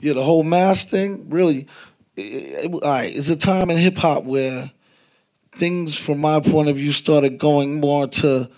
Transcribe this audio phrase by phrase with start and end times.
[0.00, 1.66] yeah, the whole mask thing really.
[2.16, 4.70] It, it, all right, it's a time in hip hop where
[5.56, 8.48] things, from my point of view, started going more to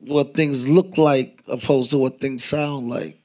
[0.00, 3.18] what things look like opposed to what things sound like.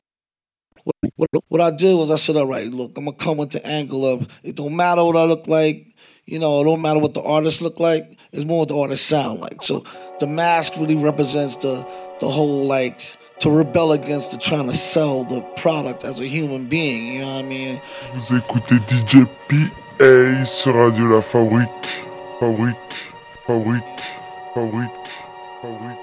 [0.84, 3.52] What, what, what I did was I said, all right, look, I'm gonna come with
[3.52, 5.96] the angle of it don't matter what I look like,
[6.26, 9.06] you know, it don't matter what the artist look like, it's more what the artist
[9.08, 9.62] sound like.
[9.62, 9.86] So
[10.20, 11.88] the mask really represents the
[12.20, 13.02] the whole like
[13.44, 17.36] to rebel against the trying to sell the product as a human being, you know
[17.36, 17.82] what I mean?
[18.14, 21.68] Vous écoutez DJ PA sur Radio La Fabrique,
[22.40, 22.78] Fabrique,
[23.46, 23.84] Fabrique,
[24.56, 25.10] Fabrique,
[25.62, 26.03] Fabrique.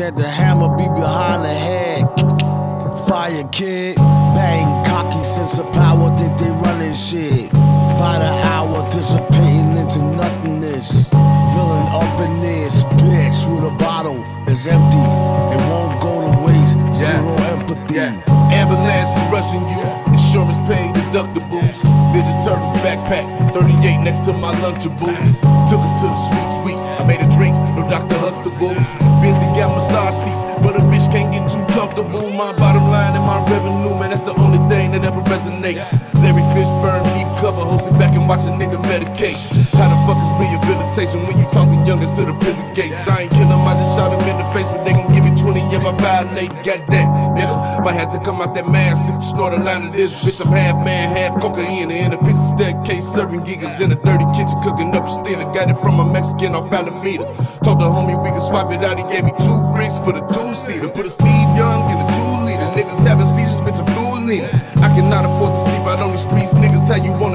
[0.00, 2.08] That the hammer be behind the head.
[3.06, 3.96] Fire kid,
[4.32, 7.52] bang, cocky sense of power, think they running shit.
[7.52, 11.10] By the hour, dissipating into nothingness.
[11.52, 15.04] Villain up in this bitch with a bottle is empty.
[15.52, 16.80] It won't go to waste.
[16.96, 17.52] Zero yeah.
[17.52, 17.94] empathy.
[17.94, 18.56] Yeah.
[18.56, 19.84] Ambulance is rushing you.
[20.16, 21.76] Insurance paid deductibles.
[22.16, 25.28] Ninja Turtle backpack, 38 next to my Lunchables.
[25.68, 26.80] Took her to the sweet sweet.
[26.80, 28.16] I made her drinks, no Dr.
[28.16, 29.09] Huxtable.
[29.60, 32.30] Got massage seats, but a bitch can't get too comfortable.
[32.32, 35.84] My bottom line and my revenue, man, that's the only thing that ever resonates.
[36.16, 39.36] Larry Fishburne, deep cover, hosting back and watch a nigga medicate.
[39.76, 43.06] How the fuck is rehabilitation when you tossing youngers to the prison gates?
[43.06, 45.09] I ain't kill I just shot them in the face, but they gon' give me
[45.09, 45.09] 20
[45.72, 46.50] if I violate.
[46.64, 49.92] Goddamn, nigga, might have to come out that mask if you snort a line of
[49.92, 50.14] this.
[50.22, 53.98] Bitch, I'm half man, half cocaine in a piece of staircase, serving gigas in a
[54.02, 55.46] dirty kitchen, cooking up a steamer.
[55.52, 57.24] Got it from a Mexican off Alameda.
[57.64, 60.22] Told the homie we can swap it out, he gave me two bricks for the
[60.34, 60.88] two seater.
[60.88, 62.68] Put a Steve Young in the two liter.
[62.76, 64.50] Niggas having seizures, bitch, I'm dual leaning.
[64.82, 66.54] I cannot afford to sleep out on the streets.
[66.54, 67.32] Niggas tell you on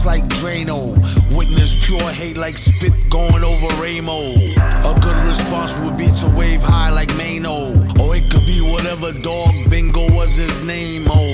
[0.00, 0.96] just like Drano.
[1.36, 4.32] Witness pure hate like spit going over Ramo.
[4.88, 7.72] A good response would be to wave high like Mano.
[8.00, 11.32] Or it could be whatever dog bingo was his name, oh.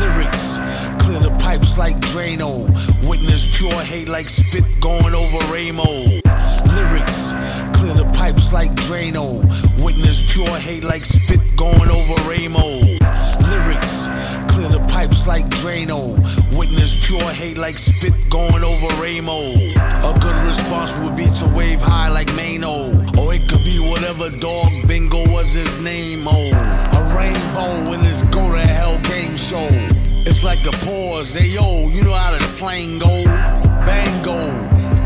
[0.00, 0.58] Lyrics,
[1.04, 2.66] clear the pipes like Drano.
[3.08, 5.90] Witness pure hate like spit going over Ramo.
[6.74, 7.30] Lyrics,
[7.78, 9.42] clear the pipes like Drano.
[9.84, 12.99] Witness pure hate like spit going over Ramo
[15.26, 16.16] like Drano.
[16.56, 19.40] Witness pure hate like spit going over Ramo.
[20.06, 22.90] A good response would be to wave high like Mano.
[23.18, 26.52] Or it could be whatever dog bingo was his name, oh.
[26.96, 29.68] A rainbow in this go to hell game show.
[30.28, 33.24] It's like a pause, hey yo, you know how to slang go.
[33.84, 34.38] Bango,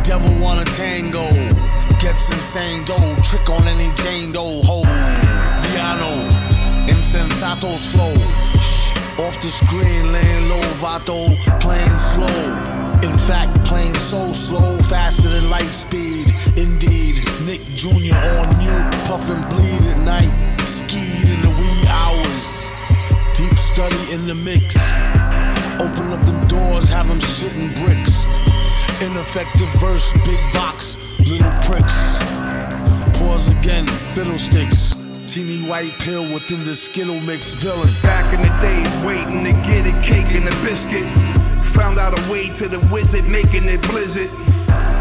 [0.03, 1.27] devil wanna tango.
[1.99, 4.83] Gets insane, though, trick on any Jane Doe, ho.
[5.63, 6.13] Viano,
[6.89, 8.74] insensatos flow
[9.19, 11.29] off the screen, laying low, Vato,
[11.61, 12.27] playing slow.
[13.03, 16.35] In fact, playing so slow, faster than light speed.
[16.57, 18.17] Indeed, Nick Jr.
[18.43, 18.95] on mute,
[19.31, 20.35] and bleed at night.
[20.67, 22.73] Skied in the wee hours.
[23.35, 24.75] Deep study in the mix.
[25.81, 28.27] Open up them doors, have them shitting bricks.
[29.01, 32.19] Ineffective verse, big box, little pricks.
[33.17, 34.94] Pause again, fiddlesticks
[35.35, 37.93] teeny white pill within the Skittle mix villain.
[38.05, 41.03] Back in the days, waiting to get a cake and a biscuit.
[41.75, 44.31] Found out a way to the wizard, making it blizzard.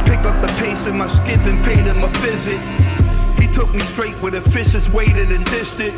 [0.10, 2.58] Pick up the pace in my skip and paid him a visit.
[3.38, 5.94] He took me straight where the fishes waited and dished it.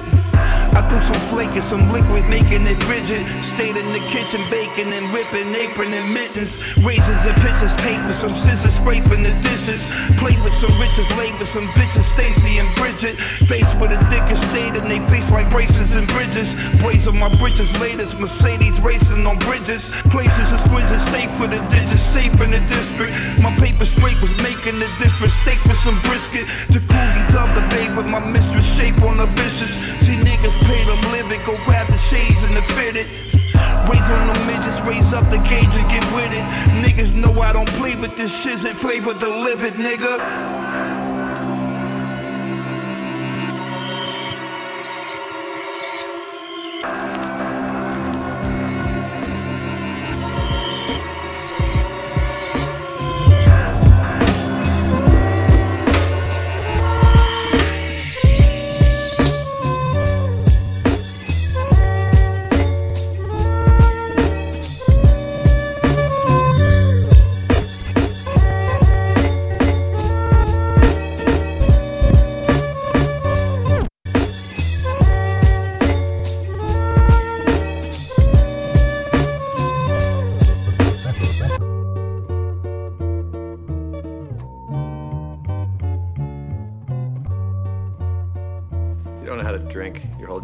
[0.90, 3.26] Threw some flake and some liquid, making it rigid.
[3.44, 6.62] Stayed in the kitchen, baking and whipping, apron and mittens.
[6.86, 9.88] Razors and pitchers, tape with some scissors, scraping the dishes.
[10.22, 13.18] Played with some riches, laid with some bitches, Stacy and Bridget.
[13.50, 16.54] Faced with a dicker, stayed and they face like braces and bridges.
[16.80, 20.02] Blaze on my bridges, latest Mercedes racing on bridges.
[20.14, 23.14] Places exquisite, safe for the digits, safe in the district.
[23.42, 25.34] My paper straight was making a difference.
[25.34, 26.46] Steak with some brisket.
[26.72, 29.74] Jacuzzi tub the babe with my mistress, shape on the bitches.
[30.04, 33.08] See niggas pay them living, go grab the shades and the fitted.
[33.88, 36.46] Raise on the midgets, raise up the cage and get with it.
[36.84, 40.95] Niggas know I don't play with this shit, it flavor delivered, nigga.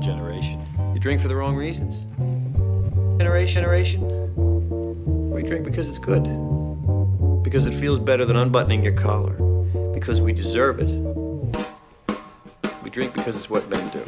[0.02, 0.66] Generation.
[0.94, 1.98] You drink for the wrong reasons.
[3.18, 5.30] Generation, generation.
[5.32, 6.24] We drink because it's good.
[7.44, 9.34] Because it feels better than unbuttoning your collar.
[9.94, 10.92] Because we deserve it.
[12.84, 14.04] We drink because it's what men do.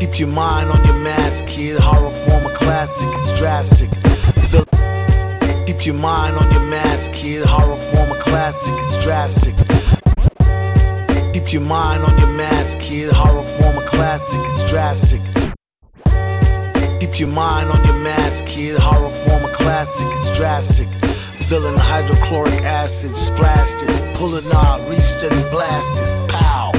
[0.00, 1.78] Keep your mind on your mask, kid.
[1.78, 3.88] Horror form a classic, it's drastic.
[5.66, 7.44] Keep your mind on your mask, kid.
[7.44, 9.54] Horror form a classic, it's drastic.
[11.32, 13.12] Keep your mind on your mask, kid.
[13.12, 15.22] Horror form a classic, it's drastic.
[17.00, 18.78] Keep your mind on your mask, kid.
[18.78, 20.88] Horror form a classic, it's drastic.
[21.48, 24.16] Villain hydrochloric acid, splashed it.
[24.16, 26.06] Pull a knob, reached and blasted.
[26.28, 26.72] Pow!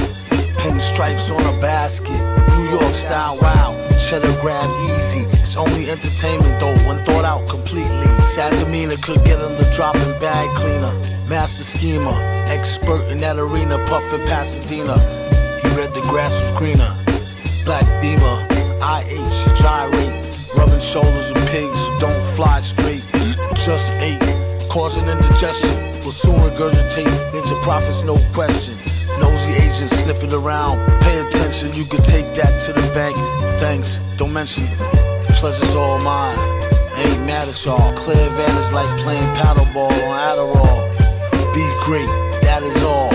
[0.62, 2.20] Pinstripes on a basket.
[2.56, 3.74] New York style, wow.
[4.08, 5.22] Cheddar grab easy.
[5.42, 8.06] It's only entertainment though, when thought out completely.
[8.26, 10.94] Sad demeanor could get him the dropping bag cleaner.
[11.28, 12.16] Master schemer,
[12.46, 14.96] expert in that arena, puffin' Pasadena.
[15.62, 17.07] He read the grass was greener.
[17.68, 18.46] Black beamer,
[18.80, 20.24] IH, gyrate.
[20.56, 23.04] Rubbing shoulders with pigs who don't fly straight.
[23.56, 24.22] Just ate,
[24.70, 25.90] causing indigestion.
[26.00, 28.74] Will soon regurgitate into profits, no question.
[29.20, 30.78] Nosy agents sniffing around.
[31.02, 33.18] Pay attention, you can take that to the bank.
[33.60, 34.66] Thanks, don't mention.
[35.36, 36.38] Pleasure's all mine.
[36.96, 37.92] Ain't mad at y'all.
[37.92, 40.88] Clear advantage like playing paddleball on Adderall.
[41.52, 42.08] Be great,
[42.40, 43.12] that is all.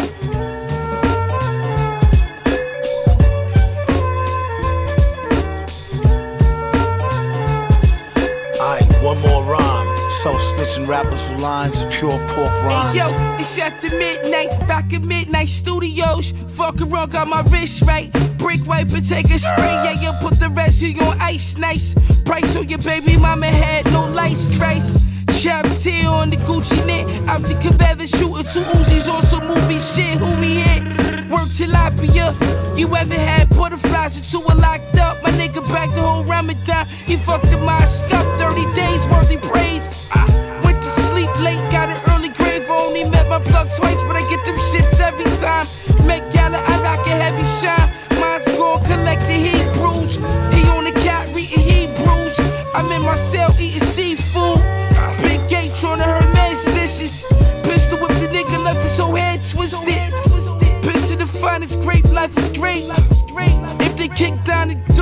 [10.24, 12.98] Self snitching rappers with lines is pure pork rhymes.
[12.98, 16.34] Hey yo, it's after midnight, back at Midnight Studios.
[16.48, 18.10] Fuck around, got my wrist right.
[18.38, 19.74] Brick wipe and take a spray.
[19.84, 21.94] Yeah, you put the residue on ice, nice.
[22.24, 24.97] Price on your baby mama had no lights, Christ.
[25.42, 27.06] Chop tear on the Gucci knit.
[27.28, 30.19] Out the Cabela shooting two Uzis on some movie shit.
[30.19, 31.03] Who we hit?
[31.33, 32.30] Work tilapia.
[32.78, 35.23] You ever had butterflies two were locked up?
[35.23, 36.85] My nigga back the whole Ramadan.
[36.85, 38.25] He fucked up my up.
[38.37, 39.81] 30 days worthy praise.
[40.11, 40.30] I
[40.63, 42.69] went to sleep late, got an early grave.
[42.69, 45.66] Only met my plug twice, but I get them shits every time.
[46.06, 47.90] Make gala, I like a heavy shine.
[48.21, 49.23] Mine's gon' collect
[62.23, 62.85] life is great.
[63.81, 64.93] If they kick down the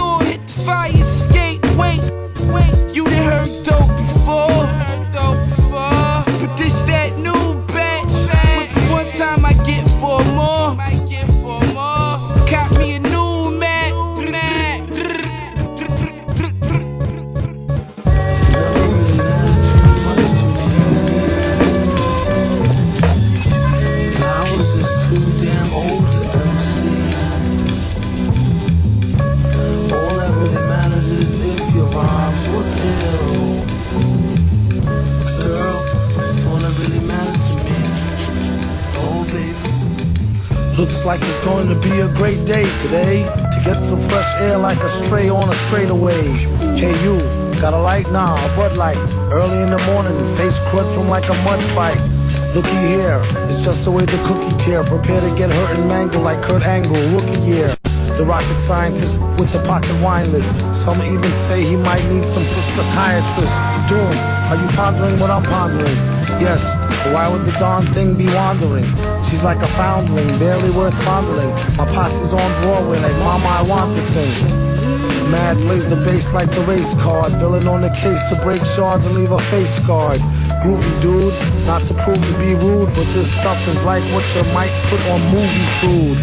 [42.81, 43.23] today.
[43.23, 46.21] To Get some fresh air like a stray on a straightaway.
[46.81, 47.21] Hey you,
[47.61, 48.11] got a light?
[48.11, 48.97] Nah, a Bud Light.
[49.31, 51.99] Early in the morning, face crud from like a mud fight.
[52.55, 54.83] Looky here, it's just the way the cookie tear.
[54.83, 57.75] Prepare to get hurt and mangled like Kurt Angle, rookie year.
[58.17, 60.49] The rocket scientist with the pocket wine list.
[60.73, 63.55] Some even say he might need some psychiatrist.
[63.87, 64.11] Doom,
[64.49, 65.95] are you pondering what I'm pondering?
[66.41, 66.61] Yes,
[67.13, 68.89] why would the darn thing be wandering?
[69.31, 71.49] She's like a foundling, barely worth fondling.
[71.77, 74.51] My posse's on Broadway like Mama, I want to sing.
[75.31, 77.31] Mad plays the bass like the race card.
[77.39, 80.19] Villain on the case to break shards and leave a face scarred.
[80.59, 81.33] Groovy dude,
[81.65, 84.99] not to prove to be rude, but this stuff is like what you might put
[85.07, 86.19] on movie food.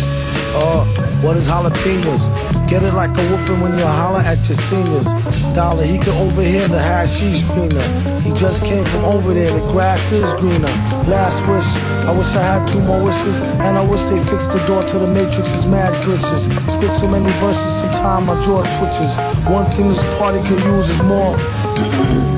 [0.52, 0.84] Uh,
[1.22, 2.20] what is jalapenos?
[2.68, 5.08] Get it like a whooping when you holler at your seniors.
[5.54, 7.82] Dollar, he could overhear the hashish fiender.
[8.22, 10.68] He just came from over there, the grass is greener.
[11.08, 11.68] Last wish,
[12.06, 13.40] I wish I had two more wishes.
[13.60, 16.48] And I wish they fixed the door to the matrix's mad glitches.
[16.70, 19.16] Spit so many verses, sometimes my jaw twitches.
[19.50, 22.37] One thing this party could use is more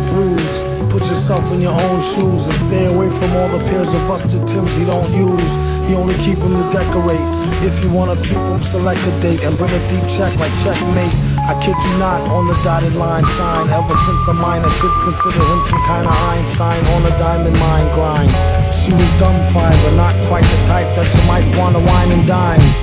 [1.10, 4.70] yourself in your own shoes and stay away from all the pairs of busted Tims
[4.76, 5.52] he don't use.
[5.90, 7.20] He only keep them to decorate.
[7.66, 11.14] If you wanna peep him, select a date and bring a deep check like checkmate.
[11.50, 13.68] I kid you not, on the dotted line sign.
[13.68, 17.88] Ever since a minor, kids consider him some kind of Einstein on a diamond mine
[17.94, 18.30] grind.
[18.70, 22.26] She was dumb fine, but not quite the type that you might wanna wine and
[22.26, 22.79] dine.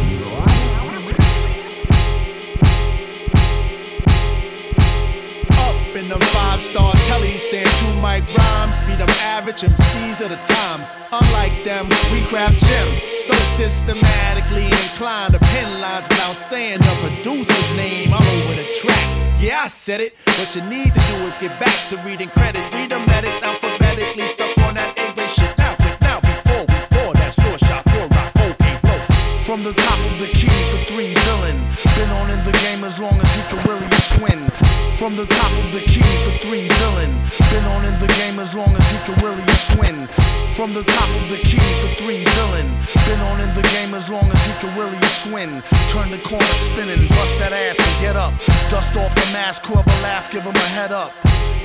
[9.38, 10.90] Average MCs of the times.
[11.12, 17.70] Unlike them, we craft gems, so systematically inclined to pen lines without saying the producer's
[17.76, 19.08] name all over the track.
[19.40, 20.16] Yeah, I said it.
[20.40, 22.68] What you need to do is get back to reading credits.
[22.74, 25.56] Read the medics alphabetically, stuck on that English shit.
[25.56, 29.00] Now, quick now, before we pour that short shot, pure rock, okay, flow.
[29.44, 31.60] From the top of the key for three villain.
[31.94, 34.67] Been on in the game as long as he can really swing.
[34.98, 37.22] From the top of the key for three villain.
[37.52, 40.08] Been on in the game as long as he can really swing.
[40.56, 42.68] From the top of the key for three villain.
[43.06, 45.62] Been on in the game as long as he can really swing.
[45.90, 48.34] Turn the corner spinning, bust that ass and get up.
[48.72, 51.14] Dust off the mask, whoever laugh, give him a head up.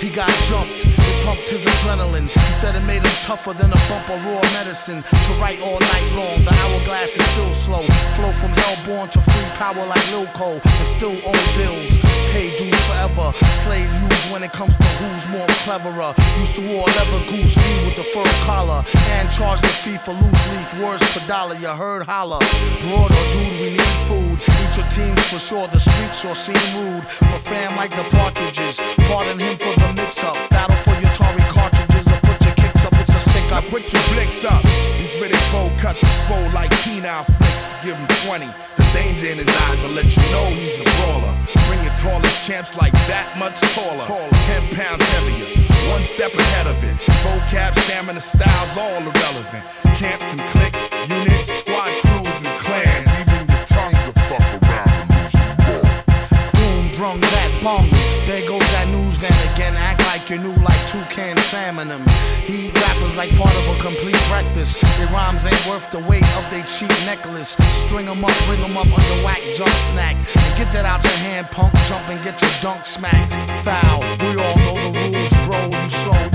[0.02, 2.26] He got jumped, it pumped his adrenaline.
[2.26, 5.04] He said it made him tougher than a bump of raw medicine.
[5.04, 7.86] To write all night long, the hourglass is still slow.
[8.18, 11.96] Flow from hellborn to free power like Lil Cole, and still owe bills.
[12.34, 13.30] Pay dues forever.
[13.62, 16.12] Slave use when it comes to who's more cleverer.
[16.40, 18.82] Used to wore leather goose fee with the fur collar,
[19.14, 21.54] and charged the fee for loose leaf words per dollar.
[21.54, 22.40] You heard holler.
[22.80, 24.42] Broad or dude, we need food.
[24.76, 25.68] Your teams for sure.
[25.68, 27.04] The streets sure seem rude.
[27.10, 28.80] For fam like the partridges.
[29.08, 30.36] Pardon him for the mix up.
[30.48, 32.92] Battle for your Atari cartridges or put your kicks up.
[32.94, 34.62] It's a stick I put your blicks up.
[34.96, 37.74] These Riddick Bowe cuts is full like penile flicks.
[37.84, 38.46] Give him 20.
[38.78, 41.36] The danger in his eyes will let you know he's a brawler.
[41.68, 44.06] Bring your tallest champs like that much taller.
[44.48, 45.52] 10 pounds heavier.
[45.92, 46.96] One step ahead of it.
[47.20, 49.64] Vocab, stamina, styles, all irrelevant.
[50.00, 51.31] Camps and cliques, units,
[60.32, 62.06] Act like like toucan salmon them.
[62.46, 64.80] He eat rappers like part of a complete breakfast.
[64.96, 67.54] Their rhymes ain't worth the weight of their cheap necklace.
[67.84, 70.16] String 'em up, bring 'em up under whack junk snack.
[70.56, 71.74] Get that out your hand, punk.
[71.86, 73.34] Jump and get your dunk smacked.
[73.62, 74.00] Foul.
[74.20, 75.68] We all know the rules, bro.
[75.68, 76.31] You slow,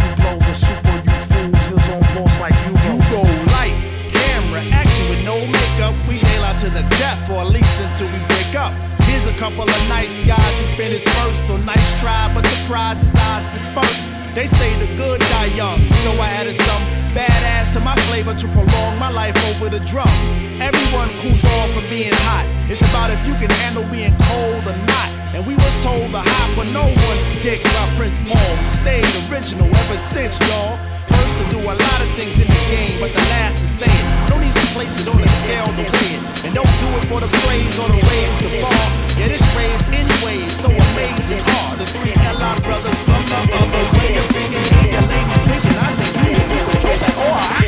[6.68, 8.74] to the death, or at least until we break up.
[9.08, 11.48] Here's a couple of nice guys who finished first.
[11.48, 14.08] So nice try, but the prize is ours dispersed.
[14.36, 16.84] They say the good die young, so I added some
[17.16, 20.12] badass to my flavor to prolong my life over the drum.
[20.60, 22.46] Everyone cools off from being hot.
[22.70, 25.10] It's about if you can handle being cold or not.
[25.34, 28.52] And we were told the hot for no one's dick by Prince Paul.
[28.60, 30.76] We stayed original ever since, y'all.
[31.08, 33.88] First to do a lot of things in the game, but the last to say
[33.88, 34.28] it.
[34.28, 36.22] Don't even place it on a scale to it.
[36.46, 38.88] And don't do it for the praise or the waves to fall.
[39.17, 42.53] Yeah, this raised anyways, so amazing are the three L.I.
[42.62, 44.67] brothers from the other way of thinking.
[44.93, 47.01] Your ladies thinking, I think you can.
[47.25, 47.67] Oh, I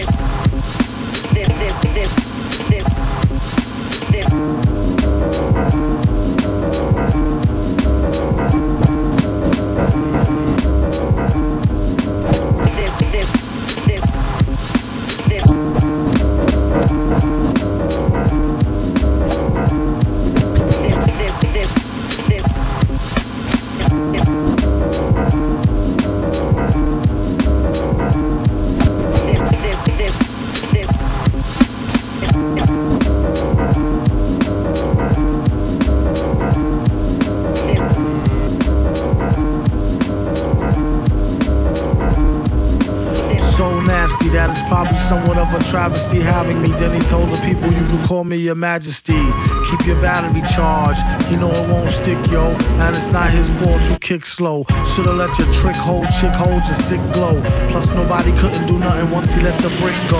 [45.69, 46.69] travesty having me.
[46.69, 49.21] Then he told the people you can call me your majesty.
[49.69, 51.01] Keep your battery charged.
[51.29, 52.47] You know it won't stick, yo.
[52.81, 54.65] And it's not his fault you kick slow.
[54.89, 57.39] Should've let your trick hold, chick hold your sick glow.
[57.69, 60.17] Plus nobody couldn't do nothing once he let the brick go.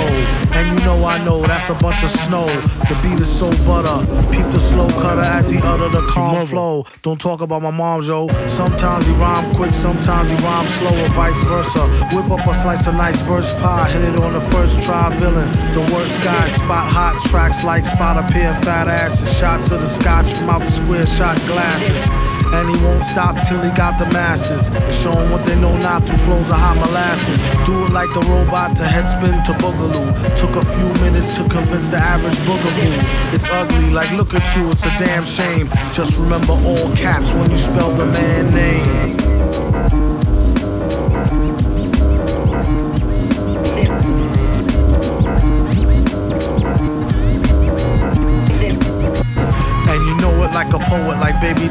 [0.53, 2.45] And you know I know that's a bunch of snow.
[2.85, 3.97] The beat is so butter.
[4.29, 6.85] Peep the slow cutter as he utter the calm flow.
[7.01, 8.27] Don't talk about my mom, yo.
[8.45, 11.81] Sometimes he rhyme quick, sometimes he rhyme slow, or vice versa.
[12.13, 15.09] Whip up a slice of nice verse pie, hit it on the first try.
[15.17, 16.47] Villain, the worst guy.
[16.49, 19.35] Spot hot tracks like spot a pair of fat asses.
[19.35, 22.05] Shots of the scotch from out the square shot glasses.
[22.53, 24.69] And he won't stop till he got the masses.
[24.69, 27.41] And show show 'em what they know not through flows of hot molasses.
[27.65, 30.09] Do it like the robot to headspin to boogaloo.
[30.35, 32.93] Took a few minutes to convince the average boogaboo.
[33.33, 35.69] It's ugly, like look at you, it's a damn shame.
[35.91, 39.18] Just remember all caps when you spell the man name.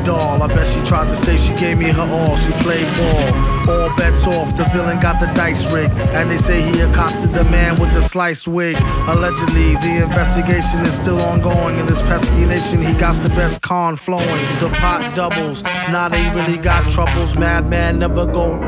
[0.08, 0.42] Doll.
[0.42, 2.36] I bet she tried to say she gave me her all.
[2.36, 3.28] She played ball.
[3.70, 4.56] All bets off.
[4.56, 5.92] The villain got the dice rigged.
[6.16, 8.76] And they say he accosted the man with the slice wig.
[9.14, 11.78] Allegedly, the investigation is still ongoing.
[11.78, 14.44] In this pesky nation, he got the best con flowing.
[14.64, 15.62] The pot doubles.
[15.92, 17.36] Now they really got troubles.
[17.36, 18.58] Madman never go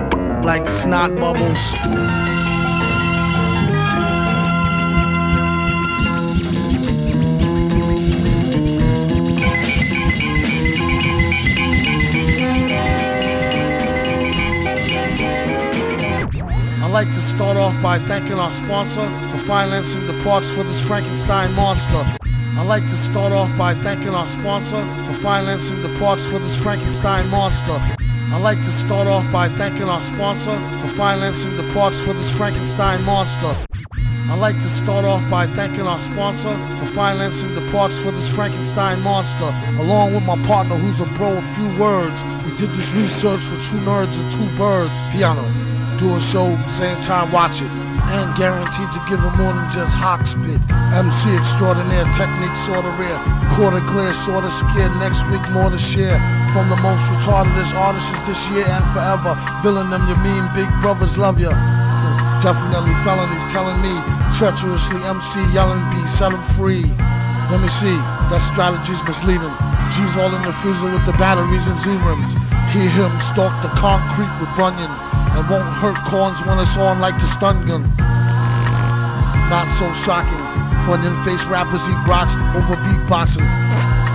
[0.44, 1.62] like snot bubbles.
[17.06, 21.50] Like to start off by thanking our sponsor for financing the parts for this Frankenstein
[21.54, 22.02] monster.
[22.58, 26.62] I'd like to start off by thanking our sponsor for financing the parts for this
[26.62, 27.72] Frankenstein monster.
[28.34, 32.36] I'd like to start off by thanking our sponsor for financing the parts for this
[32.36, 33.54] Frankenstein monster.
[34.28, 38.28] I'd like to start off by thanking our sponsor for financing the parts for this
[38.28, 39.50] Frankenstein monster.
[39.80, 42.22] Along with my partner, who's a bro, a few words.
[42.44, 45.08] We did this research for two Nerds and Two Birds.
[45.16, 45.69] Piano.
[46.00, 47.68] Do a show, same time watch it.
[48.08, 50.56] And guaranteed to give it more than just hawk spit.
[50.96, 53.20] MC extraordinaire, technique sorta rare.
[53.52, 54.88] Quarter clear, sorta scared.
[54.96, 56.16] Next week, more to share.
[56.56, 59.36] From the most retardedest artists this year and forever.
[59.60, 61.52] Villain them, you mean big brothers love ya.
[62.40, 63.92] Definitely felonies telling me.
[64.40, 66.88] Treacherously MC yelling B, set free.
[67.52, 67.92] Let me see,
[68.32, 69.52] that strategy's misleading.
[69.92, 72.40] G's all in the freezer with the batteries and Z-rims.
[72.72, 75.09] Hear him stalk the concrete with Bunyan.
[75.40, 77.80] And won't hurt corns when it's on like the stun gun.
[79.48, 80.36] Not so shocking.
[80.84, 83.48] for an in-face rappers eat rocks over beatboxing.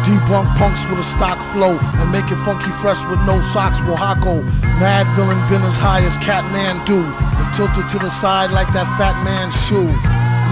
[0.06, 3.82] Debunk punks with a stock flow and make it funky fresh with no socks.
[3.82, 4.46] Wahako,
[4.78, 9.18] mad villain been as high as Katmandu and tilted to the side like that fat
[9.26, 9.90] man's shoe.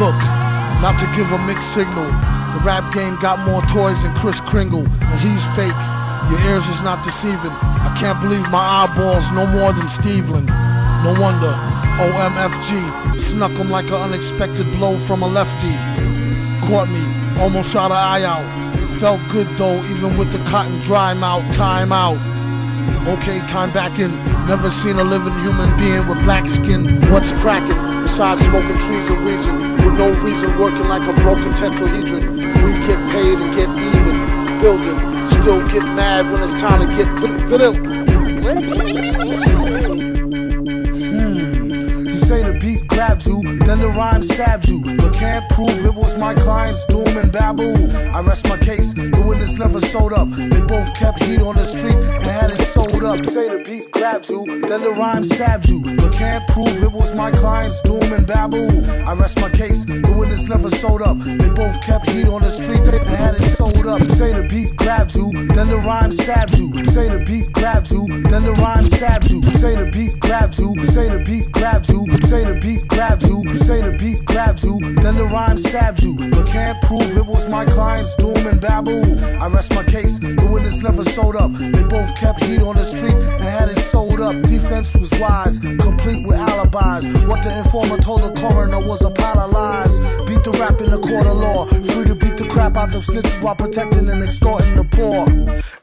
[0.02, 0.18] Look,
[0.82, 2.10] not to give a mixed signal.
[2.58, 5.78] The rap game got more toys than Kris Kringle, and he's fake.
[6.32, 7.54] Your ears is not deceiving.
[7.54, 10.50] I can't believe my eyeballs no more than Steveland.
[11.04, 11.52] No wonder.
[12.00, 15.76] OMFG snuck him like an unexpected blow from a lefty.
[16.66, 17.04] Caught me,
[17.42, 18.46] almost shot an eye out.
[19.02, 21.44] Felt good though, even with the cotton dry mouth.
[21.58, 22.16] Time out.
[23.06, 24.12] Okay, time back in.
[24.48, 27.02] Never seen a living human being with black skin.
[27.12, 27.76] What's cracking?
[28.02, 32.32] Besides smoking trees and wheezing, with no reason working like a broken tetrahedron.
[32.64, 34.62] We get paid and get even.
[34.62, 35.00] Building,
[35.42, 37.50] still get mad when it's time to get fit.
[37.50, 39.33] fit.
[43.26, 47.32] You, then the rhyme stabbed you, but can't prove it was my client's doom and
[47.32, 47.76] babble.
[48.16, 50.30] I rest my case, the witness never showed up.
[50.30, 53.26] They both kept heat on the street and had it sold up.
[53.26, 57.14] Say the beat grabbed you, then the rhyme stabbed you, but can't prove it was
[57.16, 58.70] my client's doom and babble.
[59.08, 61.18] I rest my case, the witness never showed up.
[61.20, 64.02] They both kept heat on the street and had it sold up.
[64.12, 66.68] Say the beat grabbed you, then the rhyme stabbed you.
[66.86, 69.42] Say the beat grabbed you, then the rhyme stabbed you.
[69.62, 73.54] Say the beat grabbed you, say the beat grabbed you, say the beat grabbed you,
[73.68, 76.16] say the beat grabbed you, then the rhyme stabbed you.
[76.30, 79.04] But can't prove it was my client's doom and babble.
[79.42, 81.52] I rest my case, the witness never showed up.
[81.54, 83.80] They both kept heat on the street and had it
[84.20, 84.42] up.
[84.44, 87.06] Defense was wise, complete with alibis.
[87.28, 89.98] What the informer told the coroner was a pile of lies.
[90.28, 93.04] Beat the rap in the court of law, free to beat the crap out of
[93.04, 95.28] snitches while protecting and extorting the poor.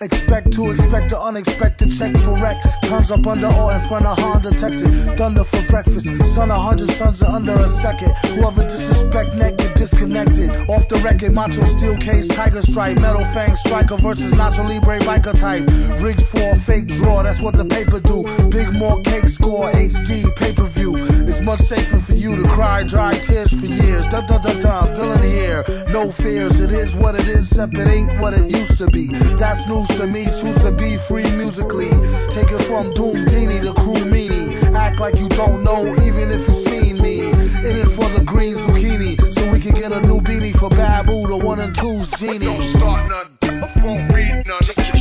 [0.00, 2.56] Expect to expect the unexpected check for wreck.
[2.82, 4.88] Turns up under or in front of Han detected.
[5.16, 6.06] Thunder for breakfast.
[6.34, 8.12] Son of hundred sons in under a second.
[8.34, 10.56] Whoever disrespect neck get disconnected.
[10.68, 15.38] Off the record, macho steel case, tiger stripe, metal fang striker versus Nacho Libre biker
[15.38, 15.64] type.
[16.00, 18.19] Rigged for a fake draw, that's what the paper do.
[18.50, 20.96] Big more cake score, HD, pay per view.
[21.28, 24.06] It's much safer for you to cry dry tears for years.
[24.06, 25.64] Da da da da, villain here.
[25.90, 29.06] No fears, it is what it is, except it ain't what it used to be.
[29.36, 31.90] That's news to me, choose to be free musically.
[32.30, 34.56] Take it from Doom Dini to Crew Meanie.
[34.74, 37.30] Act like you don't know, even if you've seen me.
[37.30, 41.26] In it for the green zucchini, so we can get a new beanie for Babu,
[41.26, 42.38] the one and two's genie.
[42.38, 44.99] Don't start none, won't read none.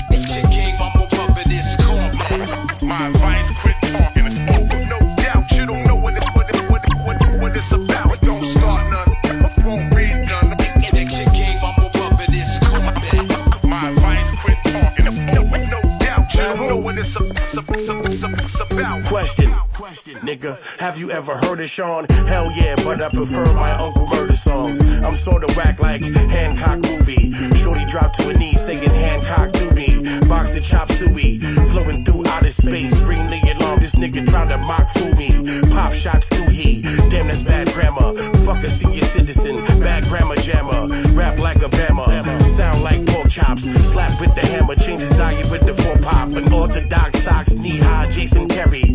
[20.29, 22.05] Nigga, have you ever heard of Sean?
[22.27, 24.79] Hell yeah, but I prefer my Uncle Murder songs.
[25.01, 27.33] I'm sorta whack like Hancock movie.
[27.55, 30.19] Shorty dropped to a knee singing Hancock to me.
[30.27, 31.39] Boxing chop suey,
[31.71, 32.95] flowing through outer space.
[32.99, 35.31] Ring the alarm, this nigga trying to mock fool me.
[35.71, 36.83] Pop shots through he.
[37.09, 38.15] Damn, that's bad grammar.
[38.45, 40.89] Fuck a senior citizen, bad grammar jammer.
[41.13, 43.63] Rap like a bama, sound like pork chops.
[43.63, 46.29] Slap with the hammer, changes diet with the four pop.
[46.33, 48.88] An orthodox socks, knee high, Jason Terry.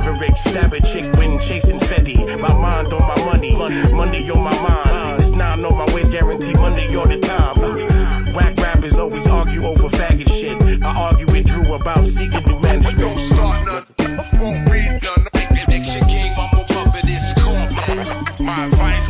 [0.00, 2.16] Maverick, stab a chick when chasing Fetty.
[2.40, 3.52] My mind on my money,
[3.92, 5.20] money on my mind.
[5.20, 8.34] It's nine on my waist, guarantee money all the time.
[8.34, 10.82] Whack rappers always argue over faggot shit.
[10.82, 12.98] I argue with Drew about seeking new management.
[12.98, 15.26] Don't start none, won't read none.
[16.08, 19.08] King I'm above Puppet is called My advice,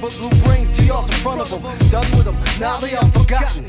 [0.00, 1.62] but blue brains to y'all in front of them.
[1.90, 3.64] Done with them, now they are forgotten.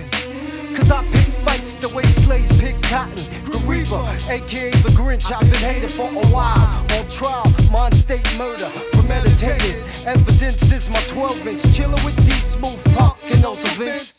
[0.76, 3.18] Cause I pick fights the way slaves pick cotton.
[3.44, 6.86] Grim Reaper, aka the Grinch, I've been hated for a while.
[6.98, 9.84] On trial, mind state murder, premeditated.
[10.06, 11.62] Evidence is my 12 inch.
[11.62, 14.19] Chillin' with D smooth pop in those events.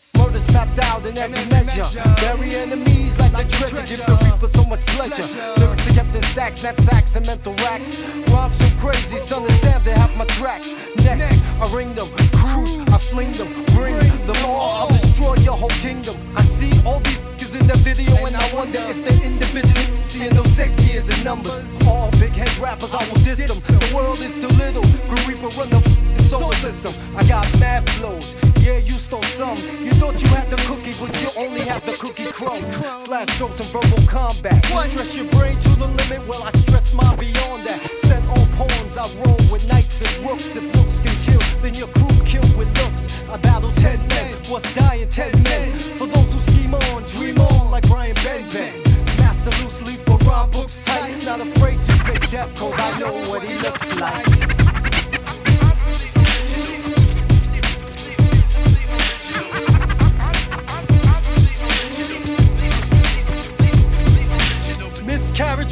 [0.52, 1.86] Mapped out in every measure.
[2.16, 3.84] Bury enemies like the treasure.
[3.86, 5.26] Give the Reaper so much pleasure.
[5.58, 8.00] Lyrics are kept in stacks, knapsacks, and mental racks.
[8.32, 10.74] Rhymes so crazy, Son of Sam, they have my tracks.
[10.96, 14.82] Next, I ring them, cruise, I fling them, bring them all.
[14.82, 16.16] I'll destroy your whole kingdom.
[16.36, 19.86] I see all these in the video, and I wonder if they're individually.
[20.20, 21.58] And no safety is in numbers.
[21.86, 23.58] All big head rappers, I will diss them.
[23.78, 24.82] The world is too little.
[25.08, 26.94] Grim Reaper run the solar system.
[27.16, 28.36] I got mad flows.
[28.60, 29.56] Yeah, you stole some.
[29.82, 32.72] You thought you had the cookie, but you only have the cookie crumbs.
[33.04, 34.68] Slash strokes and verbal combat.
[34.70, 36.26] You stress your brain to the limit.
[36.28, 37.80] Well, I stress mine beyond that.
[38.00, 38.96] Set all pawns.
[38.96, 40.54] I roll with knights and rooks.
[40.56, 43.08] If looks can kill, then your crew killed with looks.
[43.28, 44.36] I battle ten men.
[44.48, 45.78] Was dying ten men.
[45.98, 48.72] For those who scheme on, dream on like Brian Benben.
[49.18, 51.24] Master loose leaf, but rhyme books tight.
[51.24, 54.49] Not afraid to face death, cause I know what he looks like.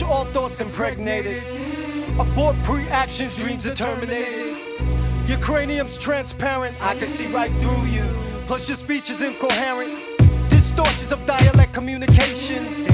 [0.09, 1.45] All thoughts impregnated.
[2.19, 4.57] Abort pre-actions, dreams are terminated.
[5.27, 8.05] Your cranium's transparent, I can see right through you.
[8.47, 9.93] Plus your speech is incoherent.
[10.49, 12.85] Distortions of dialect communication.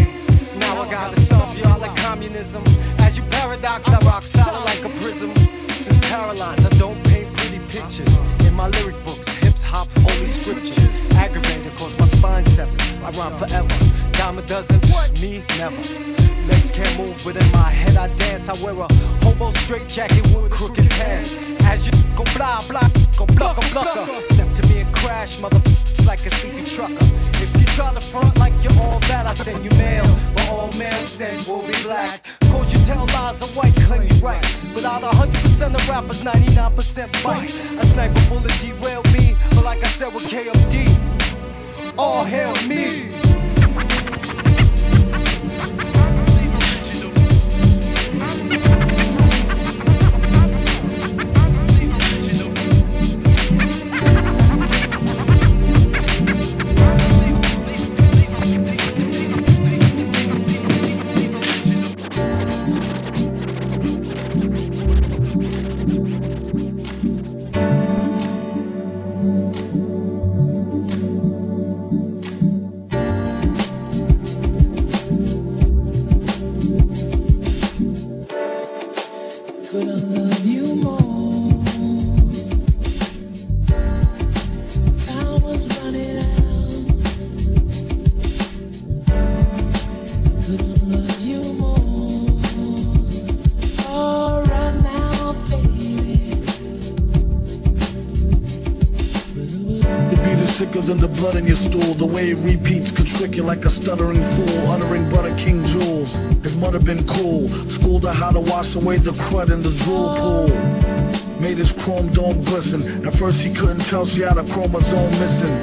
[0.58, 2.64] Now I gotta stomp y'all like communism.
[2.98, 5.34] As you paradox, I rock solid like a prism.
[5.68, 8.18] Since paralyzed, I don't paint pretty pictures.
[8.40, 10.84] In my lyric books, hips hop, holy scriptures.
[12.24, 12.80] Spine severed.
[13.04, 13.68] I rhyme forever.
[14.12, 14.80] Dime a dozen,
[15.20, 15.76] me never.
[16.48, 18.48] Legs can't move, but in my head I dance.
[18.48, 18.88] I wear a
[19.24, 21.32] hobo straight jacket with crooked pants.
[21.64, 24.06] As you go blah blah, go blucker blucker.
[24.32, 25.60] Step to me and crash, mother
[26.06, 27.06] like a sleepy trucker.
[27.44, 30.06] If you try to front like you're all that, I send you mail.
[30.34, 32.24] But all mail sent will be black.
[32.52, 34.44] Cause you tell lies are white, claim you right.
[34.74, 37.54] But out of 100% of rappers, 99% bite.
[37.82, 41.13] A sniper bullet derailed me, but like I said with KMD,
[41.96, 43.23] all hail me.
[103.84, 106.16] Stuttering fool, uttering butter king jewels.
[106.42, 110.08] His mother been cool, schooled her how to wash away the crud in the drool
[110.16, 111.38] pool.
[111.38, 112.80] Made his chrome dome glisten.
[113.06, 115.54] At first he couldn't tell she had a chromosome missing.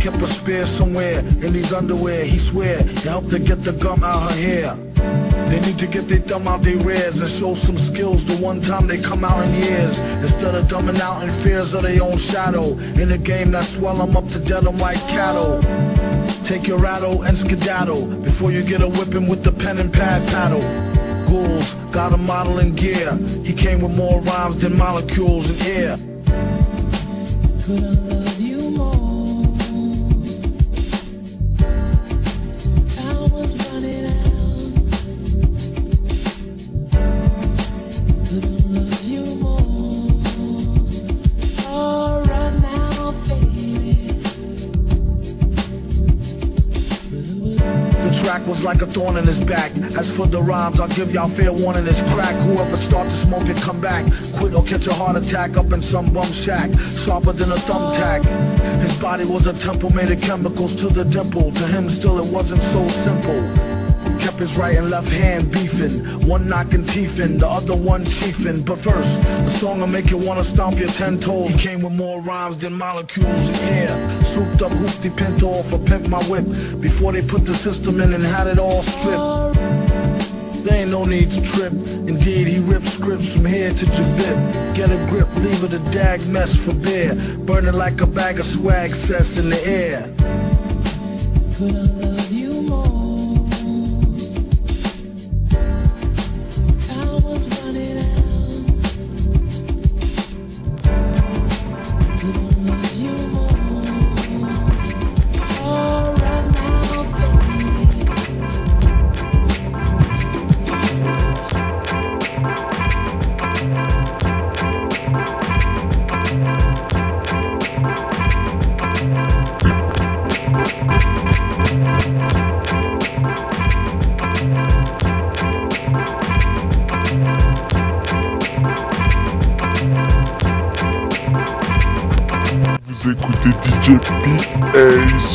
[0.00, 2.24] Kept a spare somewhere in these underwear.
[2.24, 4.74] He swear it helped her get the gum out her hair.
[5.50, 8.62] They need to get their thumb out their rears and show some skills the one
[8.62, 9.98] time they come out in years.
[10.24, 12.78] Instead of dumbing out in fears of their own shadow.
[13.02, 15.97] In a game that swell them up to dead them like cattle.
[16.48, 20.26] Take your rattle and skedaddle before you get a whipping with the pen and pad
[20.28, 20.62] paddle.
[21.28, 23.14] Ghouls got a model in gear.
[23.44, 25.96] He came with more rhymes than molecules in air.
[27.66, 28.47] Could I love you
[48.48, 49.76] was like a thorn in his back.
[49.98, 51.86] As for the rhymes, I'll give y'all fair warning.
[51.86, 52.34] It's crack.
[52.46, 54.04] Whoever start to smoke it, come back.
[54.38, 56.70] Quit or catch a heart attack up in some bum shack.
[56.96, 58.24] Sharper than a thumbtack.
[58.80, 61.52] His body was a temple made of chemicals to the dimple.
[61.52, 63.67] To him, still, it wasn't so simple.
[64.38, 66.04] His right and left hand beefing.
[66.28, 68.64] One knocking teeth in, the other one chiefing.
[68.64, 71.56] But first, the song will make you wanna stomp your ten toes.
[71.56, 74.24] Came with more rhymes than molecules in air.
[74.24, 76.44] Souped up hoopty pinto off a pimp my whip.
[76.80, 79.54] Before they put the system in and had it all stripped.
[80.64, 81.72] There ain't no need to trip.
[81.72, 84.74] Indeed, he ripped scripts from here to Jabib.
[84.76, 87.16] Get a grip, leave it a dag mess for bear.
[87.38, 90.14] Burning like a bag of swag cess in the air.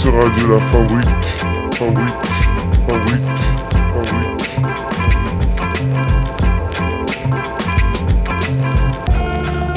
[0.03, 1.07] Sur Radio La Fabrique.
[1.75, 2.09] Fabrique,
[2.85, 3.23] fabrique,
[3.93, 4.33] fabrique.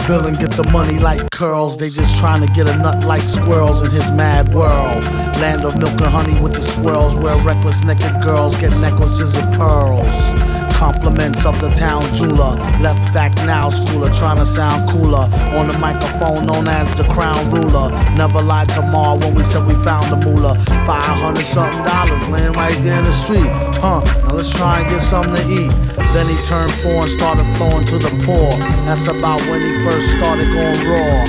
[0.08, 1.76] Villain get the money like curls.
[1.76, 5.04] They just trying to get a nut like squirrels in his mad world.
[5.38, 9.44] Land of milk and honey with the swirls, where reckless naked girls get necklaces of
[9.54, 10.45] pearls.
[10.76, 12.52] Compliments of the town jeweler.
[12.84, 15.24] Left back now, schooler, trying to sound cooler.
[15.56, 17.88] On the microphone, known as the crown ruler.
[18.12, 20.54] Never lied to Ma when we said we found the moolah.
[20.84, 23.48] 500 something dollars laying right there in the street.
[23.80, 25.72] Huh, now let's try and get something to eat.
[26.12, 28.52] Then he turned four and started flowing to the poor.
[28.84, 31.24] That's about when he first started going raw.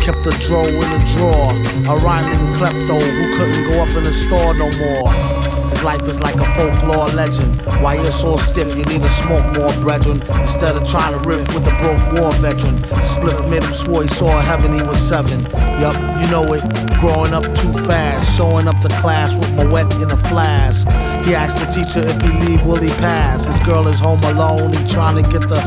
[0.00, 1.52] Kept the dro in the drawer.
[1.92, 5.45] A rhyming klepto who couldn't go up in the store no more.
[5.86, 7.62] Life is like a folklore legend.
[7.80, 10.20] Why you're so stiff, you need to smoke more, brethren.
[10.40, 12.74] Instead of trying to riff with a broke war veteran.
[13.06, 15.40] Spliff made him swore he saw heaven, he was seven.
[15.80, 16.62] Yup, you know it.
[16.98, 20.88] Growing up too fast, showing up to class with my wet in a flask.
[21.24, 23.46] He asked the teacher if he leave, will he pass?
[23.46, 25.60] His girl is home alone, he trying to get the.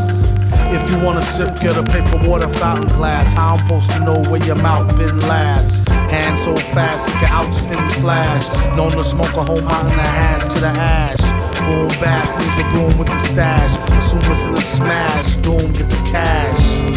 [0.68, 3.32] If you wanna sip, get a paper water fountain glass.
[3.32, 5.79] How I'm supposed to know where your mouth been last?
[6.10, 8.50] Hand so fast, it can outspin the flash.
[8.76, 11.22] Known to smoke a whole mountain of hash to the ash.
[11.62, 13.78] Boom, bass, leave the room with the stash.
[13.91, 15.36] Assume it's in a smash.
[15.38, 16.88] Doom, get the cash.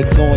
[0.00, 0.27] Of view,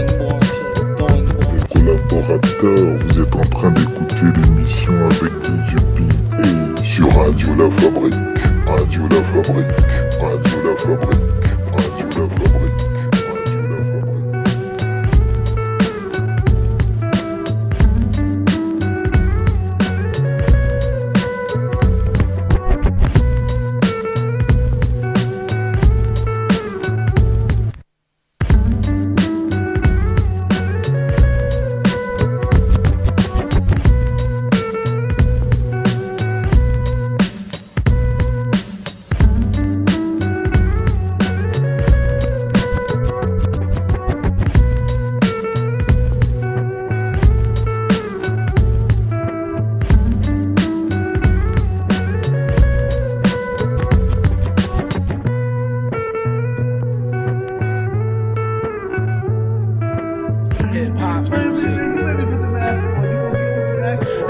[60.71, 61.71] Hip hop music.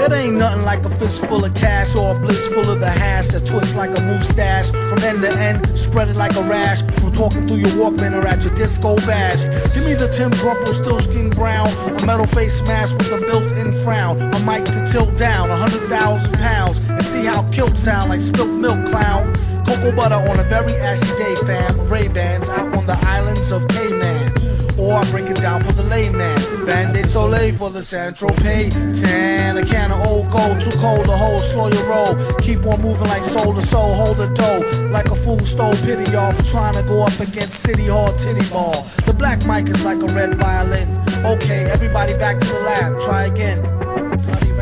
[0.02, 2.90] It ain't nothing like a fist full of cash or a blitz full of the
[2.90, 6.82] hash that twists like a mustache from end to end, spread it like a rash
[7.00, 9.44] from talking through your Walkman or at your disco bash.
[9.72, 13.72] Give me the Tim Rumple still skin brown, a metal face mask with a built-in
[13.84, 18.10] frown, a mic to tilt down a hundred thousand pounds, and see how kilt sound
[18.10, 19.32] like spilt milk clown.
[19.64, 21.88] Cocoa butter on a very ashy day, fam.
[21.88, 23.91] Ray Bans out on the islands of Cayman.
[24.92, 26.66] Or I break it down for the layman.
[26.66, 28.14] Bain de Soleil for the St.
[28.14, 28.74] Tropez.
[29.00, 32.14] Tan, a can of old gold, too cold to hold, slow your roll.
[32.40, 34.60] Keep on moving like soul to soul, hold the dough.
[34.90, 38.46] Like a fool stole pity y'all for trying to go up against City Hall Titty
[38.50, 38.86] Ball.
[39.06, 40.86] The black mic is like a red violin.
[41.24, 43.62] Okay, everybody back to the lab, try again.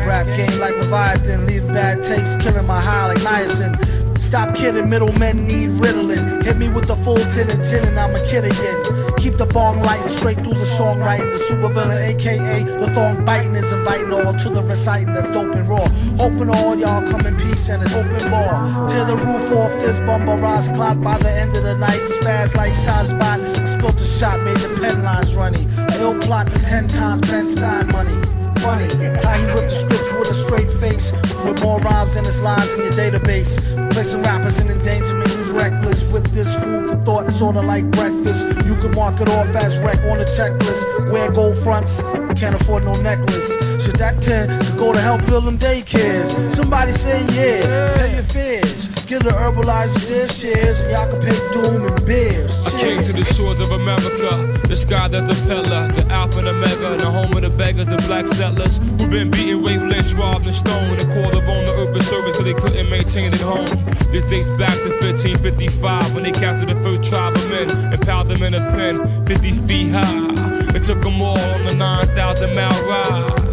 [0.07, 3.75] Rap game like Leviathan, leave bad takes, killing my high like niacin.
[4.21, 6.41] Stop kidding, middlemen need Ritalin.
[6.45, 9.00] Hit me with the full tin of gin and I'm a kid again.
[9.21, 11.31] Keep the bong lighting straight through the songwriting.
[11.31, 15.69] The supervillain, aka the thong biting, is inviting all to the reciting that's dope and
[15.69, 15.87] raw.
[16.17, 18.89] Hoping all y'all come in peace and it's open bar.
[18.89, 22.01] Tear the roof off this bumper rise clock by the end of the night.
[22.01, 23.59] Spaz like Shazbot.
[23.59, 25.67] I spilt a shot, made the pen lines runny.
[25.99, 28.85] Ill plot to ten times Ben Stein money funny
[29.25, 31.11] how he ripped the scripts with a straight face
[31.43, 33.57] with more rhymes than his lines in your database
[33.91, 38.57] placing rappers in endangerment reckless with this food for thought sorta like breakfast.
[38.65, 41.11] You can mark it off as wreck on the checklist.
[41.11, 42.01] Wear gold fronts
[42.39, 43.49] can't afford no necklace.
[43.83, 46.53] Should that 10 could go to help build them daycares?
[46.53, 51.35] Somebody say yeah pay your fears Give the herbalizers their shares, and y'all can pay
[51.51, 52.65] doom and beers.
[52.65, 56.47] I came to the shores of America, the sky that's a pillar, the alpha and
[56.47, 60.55] omega, the home of the beggars, the black settlers who've been beaten, lynched, robbed, and
[60.55, 63.67] stoned, and called upon the earth for service that they couldn't maintain at home.
[64.13, 68.29] This dates back to 1555 when they captured the first tribe of men and piled
[68.29, 70.73] them in a pen 50 feet high.
[70.73, 73.50] It took them all on a 9,000 mile ride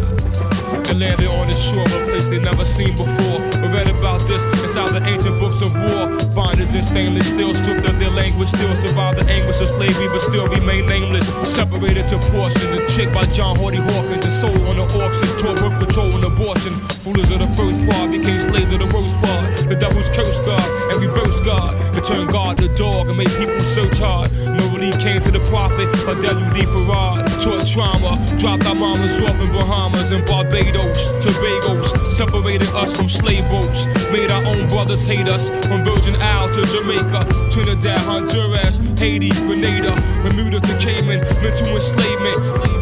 [0.73, 3.39] and landed on the shore of a place they never seen before.
[3.61, 6.07] We read about this inside the ancient books of war.
[6.33, 10.21] Bondage in stainless steel, stripped of their language, still survive the anguish of slavery, but
[10.21, 11.27] still remain nameless.
[11.43, 15.55] Separated to portions, a chick by John Hardy Hawkins, and sold on the auction, tore
[15.55, 16.73] birth control and abortion.
[17.05, 19.57] Rulers of the first part became slaves of the worst part.
[19.67, 21.75] The devil's curse God, and reverse God.
[21.97, 24.31] It turned God to dog and made people so tired.
[24.45, 26.61] No relief came to the prophet, or W.D.
[26.67, 27.27] Fard.
[27.43, 32.11] Taught trauma, dropped our mamas off in Bahamas and Barbados, Tobagos.
[32.11, 33.85] Separated us from slave boats.
[34.11, 35.49] Made our own brothers hate us.
[35.67, 42.78] From Virgin Isle to Jamaica, Trinidad, Honduras, Haiti, Grenada, Bermuda to Cayman, mental enslavement.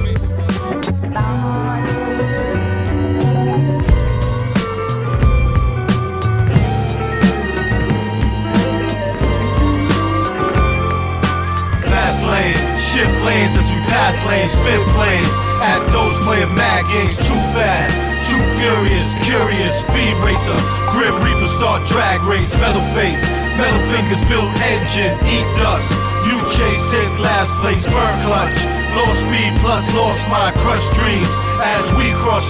[14.07, 15.33] Pass lanes, spit flames.
[15.59, 17.91] At those playing mad games, too fast,
[18.23, 20.55] too furious, curious, speed racer.
[20.95, 23.19] Grim Reaper start drag race, metal face,
[23.59, 25.91] metal fingers build engine, eat dust.
[26.23, 28.55] You chase, take last place, burn clutch.
[28.95, 32.47] Lost speed plus lost mind, crushed dreams as we cross.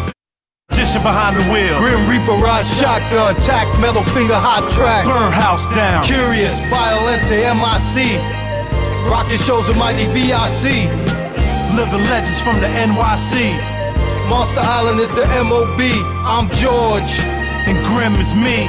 [0.70, 1.74] Position behind the wheel.
[1.82, 5.10] Grim Reaper ride shotgun, tack metal finger hot tracks.
[5.10, 6.04] Burn house down.
[6.04, 8.22] Curious, Violente, MIC.
[9.10, 11.27] Rocket shows a mighty VIC.
[11.78, 13.54] Living legends from the NYC.
[14.28, 15.78] Monster Island is the MOB.
[16.26, 17.22] I'm George.
[17.70, 18.66] And Grim is me.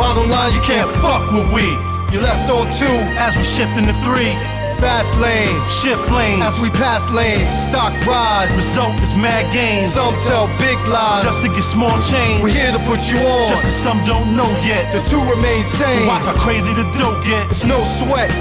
[0.00, 1.68] Bottom line, you can't fuck with we.
[2.08, 2.96] You left on two.
[3.20, 4.32] As we shift into three.
[4.80, 5.60] Fast lane.
[5.68, 6.40] Shift lanes.
[6.40, 7.52] As we pass lanes.
[7.68, 8.48] Stock rise.
[8.56, 9.92] Result is mad gains.
[9.92, 11.22] Some tell big lies.
[11.22, 12.42] Just to get small change.
[12.42, 13.44] We're here to put you on.
[13.44, 14.88] Just cause some don't know yet.
[14.88, 16.06] The two remain sane.
[16.06, 17.60] Watch how crazy the dope gets.
[17.60, 18.32] It's no sweat.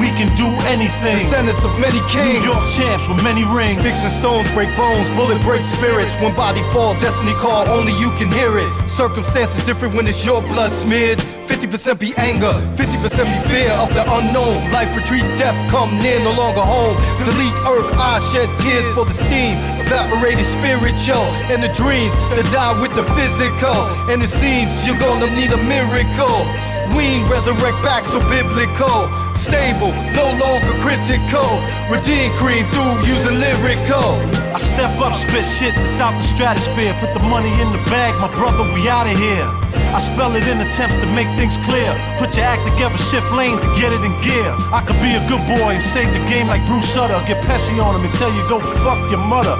[0.00, 1.16] We can do anything.
[1.16, 2.28] Descendants of many kings.
[2.28, 3.78] New York champs with many rings.
[3.78, 6.14] Sticks and stones break bones, bullet break spirits.
[6.20, 8.68] When body fall, destiny call, only you can hear it.
[8.88, 11.18] Circumstances different when it's your blood smeared.
[11.48, 14.70] 50% be anger, 50% be fear of the unknown.
[14.72, 16.96] Life retreat, death come near, no longer home.
[17.24, 19.56] Delete earth, I shed tears for the steam.
[19.84, 23.78] Evaporated spiritual and the dreams that die with the physical.
[24.10, 26.73] And it seems you're gonna need a miracle.
[26.92, 29.08] We resurrect back so biblical.
[29.32, 31.48] Stable, no longer critical.
[31.88, 34.20] Redeem cream through using lyrical.
[34.52, 36.94] I step up, spit shit that's out the stratosphere.
[37.00, 39.46] Put the money in the bag, my brother, we out of here.
[39.94, 41.92] I spell it in attempts to make things clear.
[42.18, 44.50] Put your act together, shift lanes and get it in gear.
[44.72, 47.20] I could be a good boy and save the game like Bruce Sutter.
[47.26, 49.54] Get Pesci on him and tell you go fuck your mother.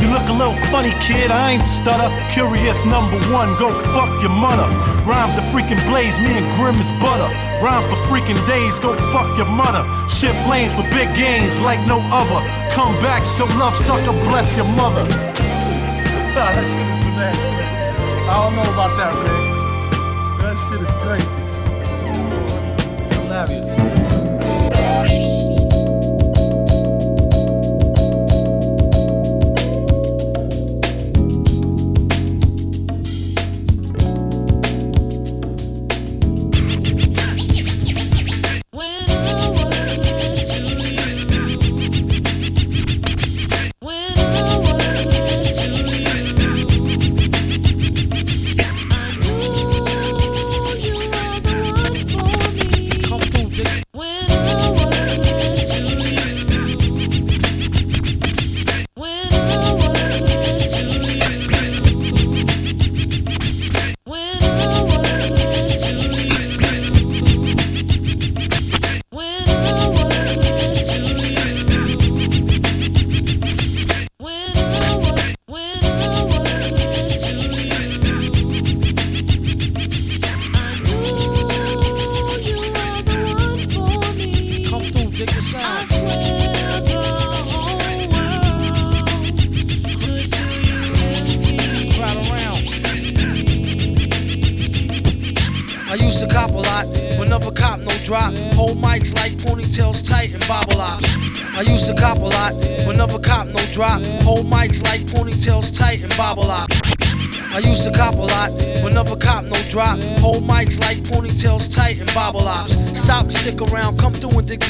[0.00, 1.30] You look a little funny, kid.
[1.30, 2.08] I ain't stutter.
[2.32, 4.68] Curious number one, go fuck your mother.
[5.02, 7.28] Rhymes the freaking blaze, me and Grim is butter.
[7.62, 9.82] Rhyme for freaking days, go fuck your mother.
[10.08, 12.40] Shift lanes for big gains like no other.
[12.70, 15.02] Come back, so love sucker, bless your mother.
[15.02, 15.14] Nah,
[16.34, 18.28] that shit is bananas.
[18.28, 19.58] I don't know about that, man.
[20.38, 21.42] That shit is crazy.
[23.02, 23.87] It's hilarious.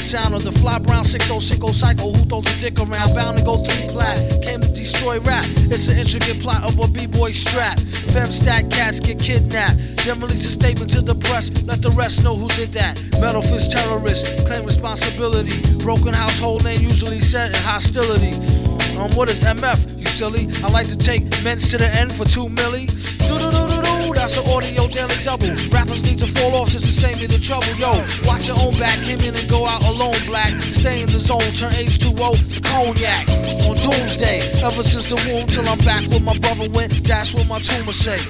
[0.09, 3.13] Sound of the fly brown 6060 psycho who throws a dick around.
[3.13, 5.45] Bound to go three plat, came to destroy rap.
[5.69, 7.77] It's an intricate plot of a b-boy strap.
[7.77, 9.77] Fem stack cats get kidnapped.
[10.03, 12.97] Then release a statement to the press, let the rest know who did that.
[13.21, 15.53] Metal fist terrorist, claim responsibility.
[15.77, 18.33] Broken household name usually set in hostility.
[18.97, 19.99] Um, what is MF?
[19.99, 20.49] You silly.
[20.63, 22.89] I like to take men's to the end for two milli.
[24.29, 25.49] That's an audio daily double.
[25.73, 27.65] Rappers need to fall off just to save me the trouble.
[27.81, 27.89] Yo,
[28.29, 30.53] watch your own back, came in and go out alone, black.
[30.61, 33.27] Stay in the zone, turn H2O to cognac.
[33.65, 37.47] On doomsday, ever since the womb till I'm back where my brother went, that's what
[37.49, 38.21] my tumor say.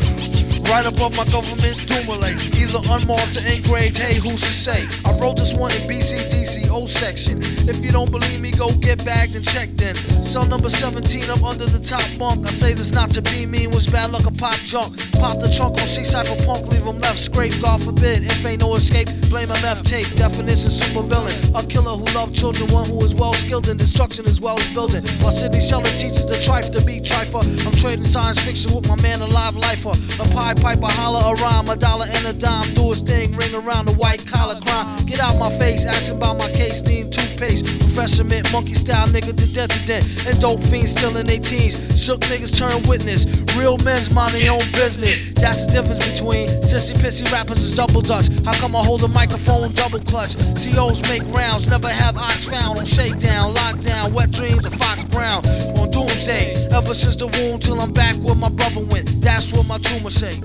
[0.68, 2.30] Right above my government Dumile,
[2.60, 4.88] either unmarked or engraved, hey, who's to say?
[5.06, 7.40] I wrote this one in BCDC O section.
[7.70, 9.96] If you don't believe me, go get bagged and checked in.
[9.96, 12.46] Cell number 17, I'm under the top bunk.
[12.46, 14.96] I say this not to be mean, was bad luck a pop junk.
[15.14, 18.24] Pop the trunk on C Cypher Punk, leave him left scrape, God forbid.
[18.24, 20.08] If ain't no escape, blame MF tape.
[20.16, 21.34] Definition super villain.
[21.56, 24.74] A killer who loved children, one who is well skilled in destruction as well as
[24.74, 25.04] building.
[25.22, 27.42] While Sidney Sheldon teaches the trife to be trifer.
[27.66, 29.96] I'm trading science fiction with my man, a live lifer.
[30.22, 32.74] A pie piper, holler a rhyme, a dollar and a dime.
[32.74, 35.06] Do a sting, ring around the white collar crime.
[35.06, 37.66] Get out my face, asking about my case, need toothpaste.
[37.66, 40.28] Refreshment, monkey style nigga to death to death.
[40.28, 41.76] And dope fiends still in their teens.
[41.96, 43.26] Shook niggas turn witness.
[43.58, 45.34] Real men's mind their own business.
[45.34, 48.28] That's the difference between sissy pissy rappers is double dutch.
[48.46, 50.36] How come I hold a microphone double clutch?
[50.56, 55.46] COs make rounds, never have ox found on shakedown, lockdown, wet dreams of Fox Brown.
[55.78, 55.90] On
[56.30, 59.22] doomsday, ever since the womb till I'm back where my brother went.
[59.22, 60.40] That's what my tumor say.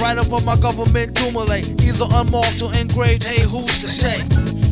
[0.00, 3.24] Right above my government Dumile, either unmarked or engraved.
[3.24, 4.22] Hey, who's to say?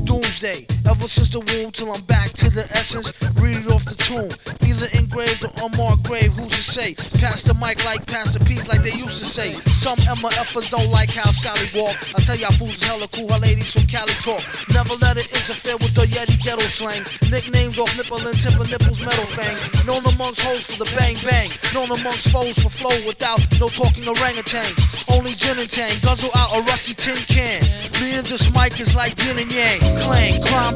[0.04, 3.12] Doomsday, ever since the womb till I'm back to the essence.
[3.42, 4.30] Read it off the tomb,
[4.62, 6.32] either engraved or unmarked grave.
[6.34, 6.94] Who's to say?
[7.18, 9.52] Pass the mic like pass the piece, like they used to say.
[9.74, 11.96] Some MFers don't like how Sally walk.
[12.14, 14.42] I tell y'all fools is hella cool, her ladies from Cali talk.
[14.70, 17.02] Never let it interfere with the Yeti ghetto slang.
[17.30, 19.58] Nicknames off nipple and tip of nipples, metal fang.
[19.86, 21.50] Known amongst hoes for the bang bang.
[21.74, 24.96] Known amongst foes for flow without no talking orangutans.
[25.10, 27.62] Only gin and tang, guzzle out a rusty tin can.
[28.00, 29.80] Me and this mic is like yin and yang.
[30.04, 30.75] Clang, crime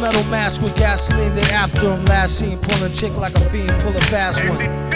[0.00, 1.34] Metal mask with gasoline.
[1.34, 2.04] They after him.
[2.06, 4.87] Last seen pulling a chick like a fiend, pull a fast one.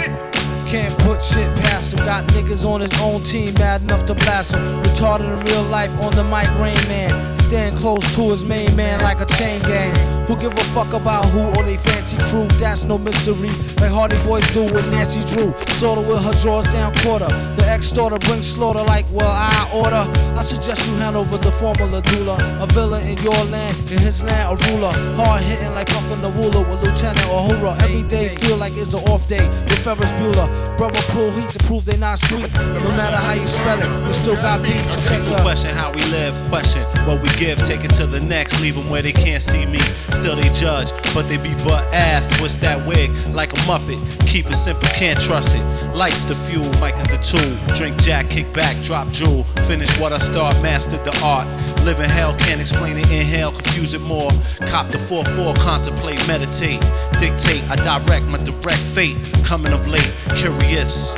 [0.73, 2.03] Can't put shit past him.
[2.03, 4.61] Got niggas on his own team, mad enough to blast him.
[4.81, 7.42] Retarded in real life on the mic, Rain Man.
[7.43, 9.93] Stand close to his main man like a chain gang.
[10.27, 12.47] Who give a fuck about who or they fancy crew?
[12.57, 13.51] That's no mystery.
[13.81, 15.53] Like Hardy Boys do with Nancy Drew.
[15.75, 17.27] Sorta with her drawers down quarter.
[17.57, 20.09] The ex daughter brings slaughter like, well, I order.
[20.39, 22.39] I suggest you hand over the formula doula.
[22.63, 24.93] A villain in your land, in his land, a ruler.
[25.19, 27.77] Hard hitting like puffin' the ruler with Lieutenant Uhura.
[27.83, 30.47] Every day feel like it's an off day with Ferris Bueller.
[30.77, 32.51] Brother pull heat to prove they not sweet.
[32.53, 34.95] No matter how you spell it, we still got beats.
[34.95, 38.19] To check the question how we live, question what we give, take it to the
[38.19, 39.79] next, leave them where they can't see me.
[40.11, 42.39] Still they judge, but they be butt ass.
[42.41, 43.11] What's that wig?
[43.33, 43.99] Like a muppet.
[44.27, 45.95] Keep it simple, can't trust it.
[45.95, 47.75] Lights the fuel, mic is the tool.
[47.75, 49.43] Drink jack, kick back, drop jewel.
[49.67, 51.47] Finish what I start, mastered the art.
[51.83, 53.11] Live in hell, can't explain it.
[53.11, 54.31] Inhale, confuse it more.
[54.67, 56.81] Cop the 4-4, contemplate, meditate.
[57.19, 59.17] Dictate, I direct my direct fate.
[59.43, 61.15] Coming of late, curious.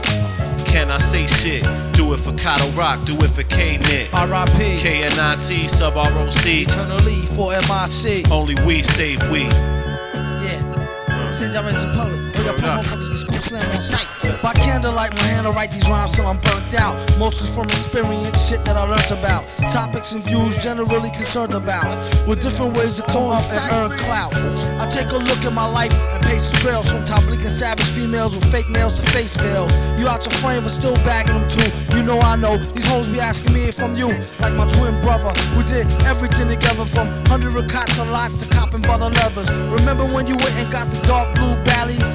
[0.76, 1.64] Can I say shit?
[1.94, 4.14] Do it for Kato Rock, do it for K-Nit.
[4.14, 4.78] R.I.P.
[4.82, 6.64] K-N-I-T, sub R-O-C.
[6.64, 8.30] Eternally for MIC.
[8.30, 9.44] Only we save we.
[9.44, 11.32] Yeah.
[11.32, 14.08] Send that to the your poor motherfuckers get school slam on sight.
[14.42, 16.96] By candlelight, my hand to write these rhymes till I'm burnt out.
[17.18, 19.48] Mostly from experience, shit that I learned about.
[19.74, 21.98] Topics and views generally concerned about.
[22.28, 24.34] With different ways to come up and earn clout.
[24.80, 27.86] I take a look at my life and pace the trails from top leaking savage
[27.86, 29.74] females with fake nails to face veils.
[29.98, 31.70] You out your frame but still bagging them too.
[31.96, 34.10] You know I know these hoes be asking me if I'm you.
[34.40, 38.82] Like my twin brother, we did everything together from hundred cots of lots to copping
[38.82, 39.50] brother leathers.
[39.72, 42.06] Remember when you went and got the dark blue ballies?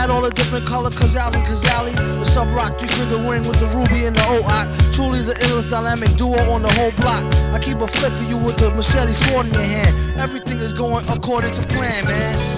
[0.00, 1.98] Had all the different color Cazals and Kazalis.
[1.98, 4.94] The sub rock three finger ring with the ruby and the OOC.
[4.94, 7.22] Truly the illest dynamic duo on the whole block.
[7.52, 10.18] I keep a flick of you with the machete sword in your hand.
[10.18, 12.49] Everything is going according to plan, man.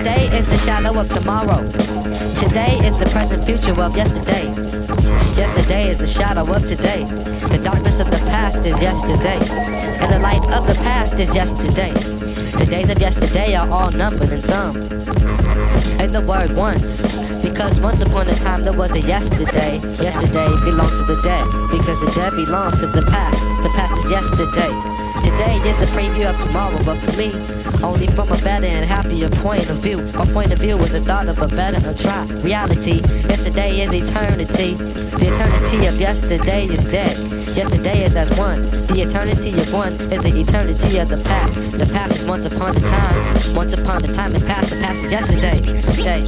[0.00, 1.68] Today is the shadow of tomorrow.
[2.40, 4.46] Today is the present future of yesterday.
[5.36, 7.04] Yesterday is the shadow of today.
[7.04, 9.36] The darkness of the past is yesterday.
[10.00, 11.92] And the light of the past is yesterday.
[12.58, 14.76] The days of yesterday are all numbered and some.
[16.00, 17.02] And the word once.
[17.42, 19.78] Because once upon a time there was a yesterday.
[20.02, 21.44] Yesterday belongs to the dead.
[21.70, 23.38] Because the dead belongs to the past.
[23.62, 25.00] The past is yesterday.
[25.22, 27.28] Today is the preview of tomorrow, but for me,
[27.84, 30.00] only from a better and happier point of view.
[30.16, 33.00] My point of view is the thought of a better and try reality.
[33.28, 34.74] Yesterday is eternity.
[35.20, 37.12] The eternity of yesterday is dead.
[37.56, 38.62] Yesterday is as one.
[38.88, 41.78] The eternity of one is the eternity of the past.
[41.78, 43.54] The past is once upon a time.
[43.54, 44.70] Once upon a time is past.
[44.70, 45.60] The past is yesterday.
[45.60, 46.22] Day.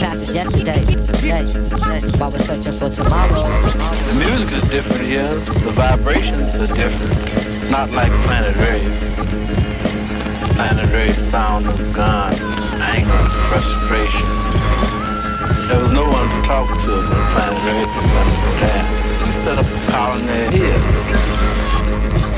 [0.00, 0.84] Past is yesterday.
[1.20, 1.44] Day.
[1.44, 1.44] Day.
[2.18, 3.44] We're searching for tomorrow.
[4.08, 5.28] The music is different here.
[5.28, 7.70] The vibrations are different.
[7.70, 8.88] Not like Planet Rave.
[10.56, 12.40] Planet Rave sound of guns,
[12.80, 14.28] anger, frustration.
[15.68, 18.86] There was no one to talk to from Planet Rave to understand.
[19.26, 22.31] We set up a colony here.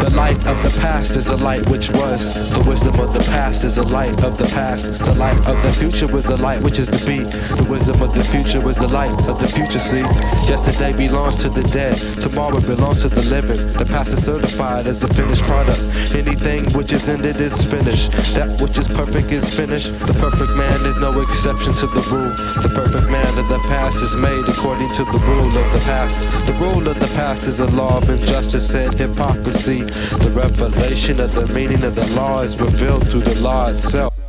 [0.00, 2.32] The light of the past is a light which was.
[2.48, 4.98] The wisdom of the past is a light of the past.
[4.98, 7.20] The light of the future was a light which is to be.
[7.20, 10.00] The wisdom of the future is the light of the future, see.
[10.48, 11.96] Yesterday belongs to the dead.
[12.16, 13.60] Tomorrow belongs to the living.
[13.76, 15.80] The past is certified as a finished product.
[16.16, 18.10] Anything which is ended is finished.
[18.32, 20.00] That which is perfect is finished.
[20.00, 22.32] The perfect man is no exception to the rule.
[22.64, 26.16] The perfect man of the past is made according to the rule of the past.
[26.48, 29.89] The rule of the past is a law of injustice and hypocrisy.
[29.90, 34.19] The revelation of the meaning of the law is revealed through the law itself.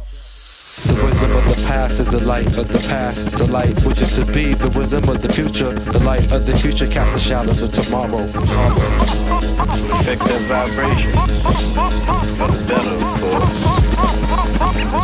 [1.51, 4.15] The wisdom of the past is the light of the past, the light which is
[4.15, 7.61] to be, the wisdom of the future, the light of the future casts the shadows
[7.61, 8.23] of tomorrow.
[9.99, 11.43] Affect their vibrations.
[12.39, 13.51] For the better, of course.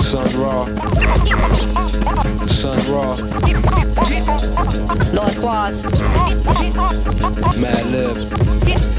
[0.07, 0.65] Sun Ra.
[2.47, 3.17] Sun Ra.
[5.11, 5.83] Lord Quas.
[7.59, 8.15] Madlib.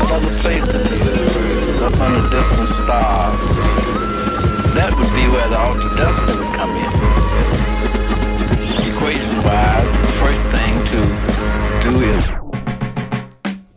[0.05, 4.18] Another place in the universe, up under different stars.
[4.79, 6.87] That would be where the Alter Destiny would come in.
[8.87, 11.03] Equation wise, the first thing to
[11.83, 12.23] do is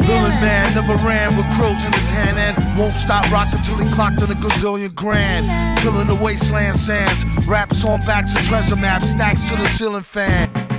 [0.06, 3.92] Villain man never ran with crows in his hand and won't stop rocking till he
[3.94, 5.50] clocked in a gazillion grand.
[5.80, 10.04] Till in the wasteland sands, raps on backs of treasure maps, stacks to the ceiling
[10.04, 10.71] fan.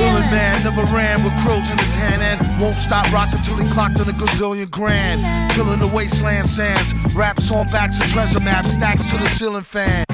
[0.00, 3.68] Villain man never ran with crows in his hand and won't stop rocking till he
[3.70, 5.20] clocked in a gazillion grand.
[5.52, 9.62] Till in the wasteland sands, raps on backs of treasure maps, stacks to the ceiling
[9.62, 10.06] fan.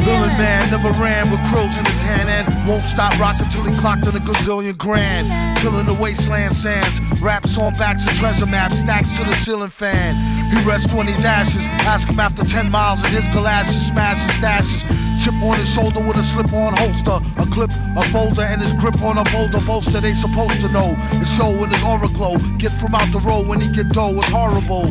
[0.00, 3.74] Villain man never ran with crows in his hand and won't stop rocking till he
[3.78, 5.32] clocked in a gazillion grand.
[5.56, 9.70] Till in the wasteland sands, raps on backs of treasure maps, stacks to the ceiling
[9.70, 10.14] fan.
[10.52, 14.36] He rests on his ashes, ask him after 10 miles in his galoshes, smash his
[14.36, 15.07] stashes.
[15.28, 18.72] Chip on his shoulder with a slip on holster, a clip, a folder, and his
[18.72, 20.00] grip on a boulder bolster.
[20.00, 20.94] They supposed to know.
[21.20, 22.38] His show in his aura glow.
[22.56, 24.16] Get from out the road when he get dough.
[24.16, 24.88] It's horrible.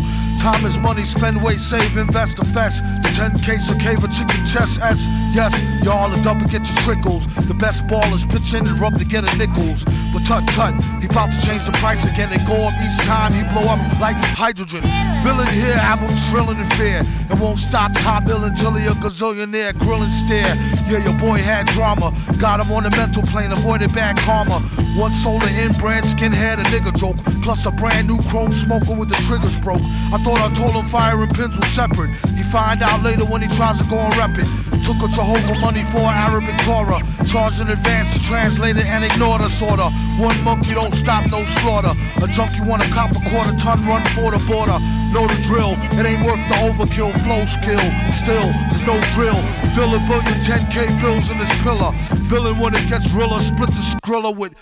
[0.48, 2.82] Time is money, spend, wait, save, invest, invest.
[3.04, 5.10] The 10 case of cave, a chicken chest S.
[5.36, 5.52] Yes,
[5.84, 7.28] y'all are double, get your trickles.
[7.52, 9.84] The best ballers pitch in and rub to get a nickels.
[10.14, 10.72] But tut tut,
[11.04, 14.00] he bout to change the price again and go up each time he blow up
[14.00, 14.88] like hydrogen.
[15.20, 17.04] Villain here, have him shrilling in fear.
[17.30, 20.56] And won't stop top ill until he a gazillionaire, grilling stare.
[20.88, 22.16] Yeah, your boy had drama.
[22.40, 24.64] Got him on the mental plane, avoided bad karma.
[24.96, 27.18] One solar in inbred skinhead, a nigga joke.
[27.44, 29.84] Plus a brand new chrome smoker with the triggers broke.
[30.10, 32.12] I thought I told him fire and pins were separate.
[32.36, 34.48] He find out later when he tries to go and rep it.
[34.86, 37.04] Took a Jehovah money for an Arabic Torah.
[37.26, 39.90] Charged in advance to translate it and ignored the sorta.
[40.16, 41.92] One monkey don't stop, no slaughter.
[42.24, 44.80] A junkie want a cop a quarter ton run for the border.
[45.12, 47.12] Know the drill, it ain't worth the overkill.
[47.24, 49.40] Flow skill, still, there's no grill.
[49.76, 51.92] Fill a billion 10k bills in this pillar.
[52.28, 54.54] Villain when it gets realer, split the skrilla with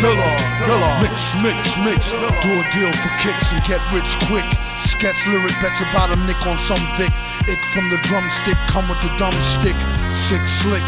[0.00, 0.30] Dilla,
[0.66, 0.90] Dilla.
[1.02, 2.10] Mix, mix, mix.
[2.42, 4.46] Do a deal for kicks and get rich quick.
[4.82, 7.12] Sketch lyric, bet your bottom nick on some Vic.
[7.48, 9.76] Ick from the drumstick, come with the dumb stick.
[10.12, 10.84] Sick, slick,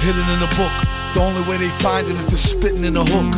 [0.00, 0.74] hidden in a book.
[1.14, 3.32] The only way they find it if it's spitting in a hook.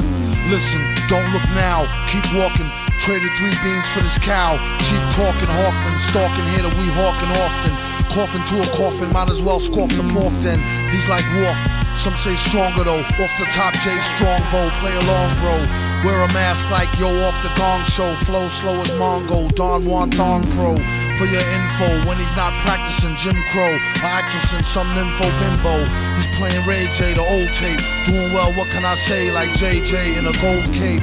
[0.51, 2.67] Listen, don't look now, keep walking.
[3.01, 4.61] Traded three beans for this cow.
[4.85, 7.90] Cheap talking, Hawkman, stalking here that we hawking often.
[8.11, 10.59] Coughing to a coffin, might as well scoff the pork then.
[10.91, 11.57] He's like Wolf.
[11.95, 12.99] Some say stronger though.
[13.23, 15.55] Off the top, Jay Strongbow, play along, bro.
[16.03, 18.15] Wear a mask like yo off the gong show.
[18.27, 20.75] Flow slow as Mongo, Don Juan Thong Pro.
[21.19, 25.79] For your info, when he's not practicing Jim Crow, or actress in some nympho bimbo.
[26.17, 27.79] He's playing Ray J, the old tape.
[28.07, 29.31] Doing well, what can I say?
[29.31, 31.03] Like JJ in a gold cape.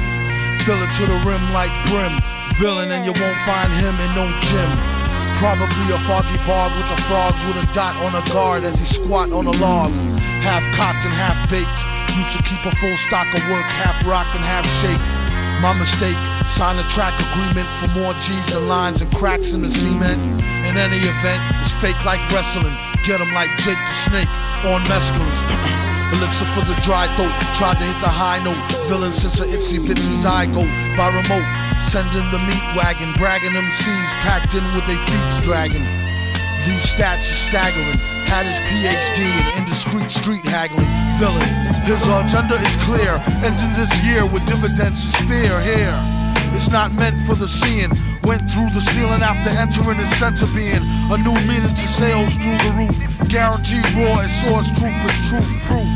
[0.66, 2.12] Fill it to the rim like brim.
[2.60, 4.97] Villain, and you won't find him in no gym.
[5.38, 8.84] Probably a foggy bog with the frogs with a dot on a guard as he
[8.84, 9.92] squat on a log.
[10.42, 11.86] Half cocked and half baked.
[12.18, 14.98] Used to keep a full stock of work, half rocked and half shaped.
[15.62, 19.68] My mistake, sign a track agreement for more G's than lines and cracks in the
[19.68, 20.18] cement.
[20.66, 22.74] In any event, it's fake like wrestling.
[23.06, 24.32] Get him like Jake the Snake
[24.66, 25.94] on mescalines.
[26.16, 27.32] Elixir for the dry throat.
[27.52, 28.56] Tried to hit the high note.
[28.88, 30.70] Villain since a itsy bitsy zygote.
[30.96, 31.44] By remote,
[31.80, 33.12] sending the meat wagon.
[33.20, 35.84] Bragging MCs packed in with their feet dragging.
[36.64, 38.00] These stats are staggering.
[38.24, 40.88] Had his PhD in indiscreet street haggling.
[41.16, 41.48] Villain,
[41.84, 43.20] his agenda is clear.
[43.44, 45.96] Ending this year with dividends to spare here.
[46.52, 47.92] It's not meant for the seeing.
[48.28, 50.84] Went through the ceiling after entering his center being.
[51.08, 52.92] A new meaning to sales through the roof.
[53.30, 55.88] Guaranteed raw as source truth is truth proof.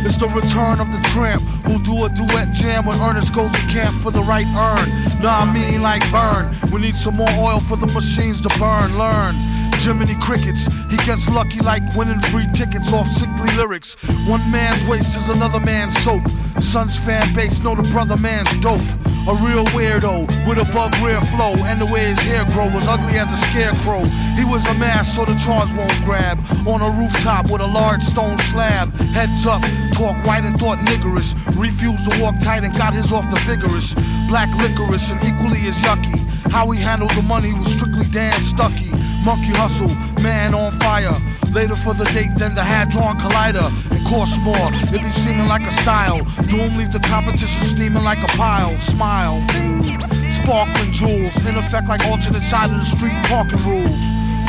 [0.00, 3.60] It's the return of the tramp who'll do a duet jam when Ernest goes to
[3.68, 4.88] camp for the right earn.
[5.20, 6.56] Nah, I mean like burn.
[6.72, 8.96] We need some more oil for the machines to burn.
[8.96, 9.36] Learn.
[9.78, 13.94] Jiminy Crickets, he gets lucky like winning free tickets off sickly lyrics.
[14.26, 16.22] One man's waste is another man's soap.
[16.58, 18.80] Son's fan base know the brother man's dope.
[19.28, 22.86] A real weirdo with a bug rear flow, and the way his hair grow was
[22.86, 24.04] ugly as a scarecrow.
[24.38, 26.38] He was a mass so the charge won't grab.
[26.66, 28.94] On a rooftop with a large stone slab.
[29.14, 29.62] Heads up,
[29.92, 31.34] talk white and thought niggerish.
[31.58, 33.94] Refused to walk tight and got his off the vigorous.
[34.28, 36.18] Black licorice and equally as yucky.
[36.50, 38.90] How he handled the money was strictly damn stucky.
[39.26, 39.90] Monkey hustle,
[40.22, 41.10] man on fire.
[41.50, 43.66] Later for the date than the Hadron Collider.
[43.90, 46.22] It costs more, it be seeming like a style.
[46.46, 48.78] Doom leave the competition steaming like a pile.
[48.78, 49.82] Smile, ding.
[50.30, 53.98] Sparkling jewels, in effect like alternate side of the street parking rules.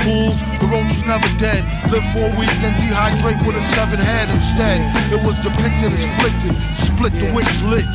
[0.05, 1.65] Fools, the roach was never dead.
[1.89, 4.78] Live for a week, then dehydrate with a seven head instead.
[5.11, 7.86] It was depicted as flicked, split the wicks lit.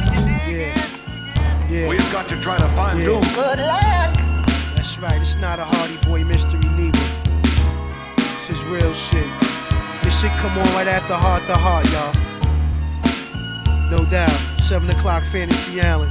[0.50, 1.86] Yeah.
[1.86, 3.06] We've got to try to find Yeah.
[3.06, 3.22] Doom.
[3.38, 4.21] Good luck.
[4.82, 5.20] That's right.
[5.20, 7.06] It's not a Hardy Boy mystery neither.
[8.16, 9.30] This is real shit.
[10.02, 12.10] This shit come on right after Heart to Heart, y'all.
[13.92, 14.34] No doubt.
[14.60, 16.10] Seven o'clock Fantasy Island.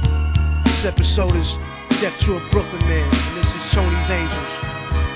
[0.64, 1.58] This episode is
[2.00, 4.52] Death to a Brooklyn Man, and this is Tony's Angels.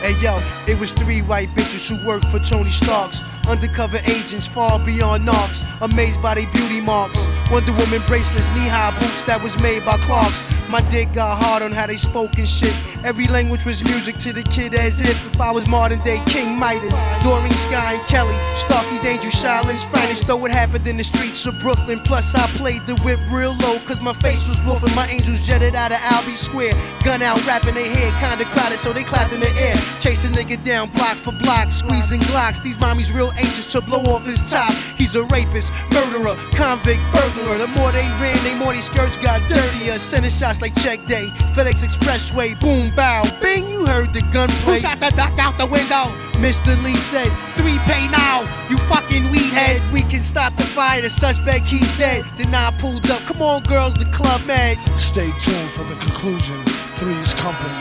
[0.04, 0.36] Hey yo,
[0.68, 3.22] it was three white bitches who worked for Tony Stark's.
[3.48, 7.26] Undercover agents far beyond knocks, amazed by their beauty marks.
[7.50, 10.42] Wonder Woman bracelets, knee high boots that was made by Clarks.
[10.68, 12.74] My dick got hard on how they spoke and shit.
[13.04, 16.58] Every language was music to the kid as if if I was modern day King
[16.58, 16.96] Midas.
[17.22, 20.26] Doreen Sky and Kelly, Starky's Angel Shilo's finest.
[20.26, 22.00] Though it happened in the streets of Brooklyn.
[22.00, 25.40] Plus I played the whip real low, cause my face was wolf and my angels
[25.40, 26.74] jetted out of Albee Square.
[27.04, 29.76] Gun out, rapping their head, kinda crowded, so they clapped in the air.
[30.00, 32.60] Chasing nigga down block for block, squeezing glocks.
[32.62, 34.72] These mommies real anxious to blow off his top.
[34.96, 37.58] He's a rapist, murderer, convict, burglar.
[37.58, 39.98] The more they ran, they more these skirts got dirtier.
[39.98, 41.28] Sending shots like check day.
[41.54, 44.74] FedEx Expressway, boom, bow, bing, you heard the gunplay.
[44.74, 46.12] Who shot the duck out the window?
[46.36, 46.76] Mr.
[46.84, 49.80] Lee said, three pay now, you fucking weed head.
[49.92, 52.24] We can stop the fire, the suspect, he's dead.
[52.36, 54.76] Then I pulled up, come on girls, the club mad.
[54.98, 56.62] Stay tuned for the conclusion.
[56.96, 57.72] Three's Company,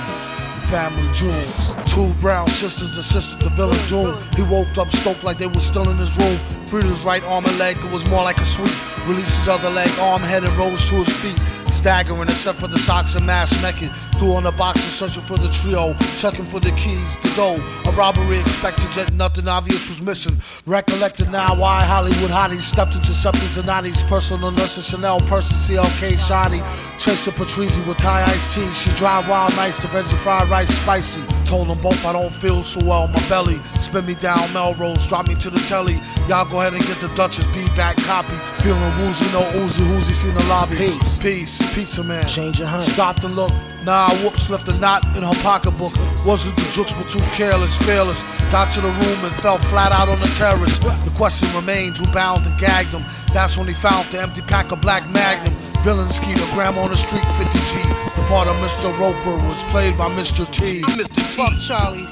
[0.75, 1.73] Family Jewels.
[1.85, 4.13] Two brown sisters assisted the villain Doom.
[4.35, 6.37] He woke up stoked like they were still in his room.
[6.67, 8.75] Freed his right arm and leg, it was more like a sweep.
[9.07, 11.39] Released his other leg, arm, head, and rose to his feet.
[11.75, 13.91] Staggering except for the socks and mask naked.
[14.17, 15.93] Threw on the box and searching for the trio.
[16.17, 17.59] Checking for the keys, the dough.
[17.89, 20.37] A robbery expected, yet nothing obvious was missing.
[20.65, 23.11] Recollected now why Hollywood hotties stepped into
[23.59, 26.61] and Nani's personal nurse Chanel person CLK Shiny.
[26.97, 28.69] Traced to Patrizi with Thai iced tea.
[28.71, 31.21] She drive wild nice to veggie fried rice spicy.
[31.45, 33.07] Told them both I don't feel so well.
[33.07, 35.99] My belly spin me down Melrose, drop me to the telly.
[36.27, 38.35] Y'all go ahead and get the Duchess B back copy.
[38.63, 40.75] Feeling woozy, no oozy, woozy, seen the lobby.
[40.77, 42.25] Peace, peace, pizza man.
[42.27, 42.83] Change your hunt.
[42.83, 43.55] Stopped and looked.
[43.85, 45.93] Nah, whoops, left a knot in her pocketbook.
[46.25, 48.23] Wasn't the jokes, but too careless, fearless.
[48.49, 50.79] Got to the room and fell flat out on the terrace.
[50.79, 53.05] The question remained who bound and gagged him.
[53.31, 55.53] That's when he found the empty pack of black magnum.
[55.83, 57.77] Villain skeeter, grandma on the street, 50G.
[58.15, 58.89] The part of Mr.
[58.97, 60.49] Roper was played by Mr.
[60.49, 60.81] T.
[60.83, 61.21] I'm Mr.
[61.21, 61.37] T.
[61.37, 62.07] Fuck Charlie.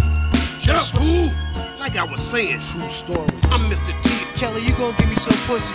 [0.61, 1.31] Shut up, fool.
[1.79, 2.59] Like I was saying.
[2.61, 3.27] True story.
[3.49, 3.89] I'm Mr.
[4.03, 4.39] T.
[4.39, 5.73] Kelly, you gonna give me some pussy.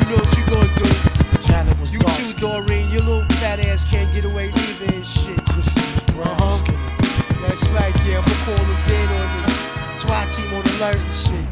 [0.00, 1.29] You know what you gonna do.
[1.40, 2.90] Janet was You too, Doreen.
[2.90, 5.38] Your little fat ass can't get away neither and shit.
[5.46, 6.62] Chrissy's brown Uh-huh.
[7.40, 8.20] That's right, yeah.
[8.20, 11.46] I'ma call them dead on the SWAT team on alert and shit.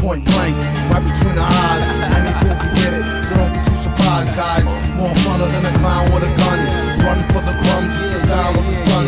[0.00, 0.56] Point blank,
[0.90, 1.86] right between the eyes.
[2.16, 4.64] Any fool can get it, so don't get too surprised, guys.
[4.96, 6.58] More funner than a clown with a gun.
[7.04, 9.06] Run for the crumbs, it's the sound of the sun.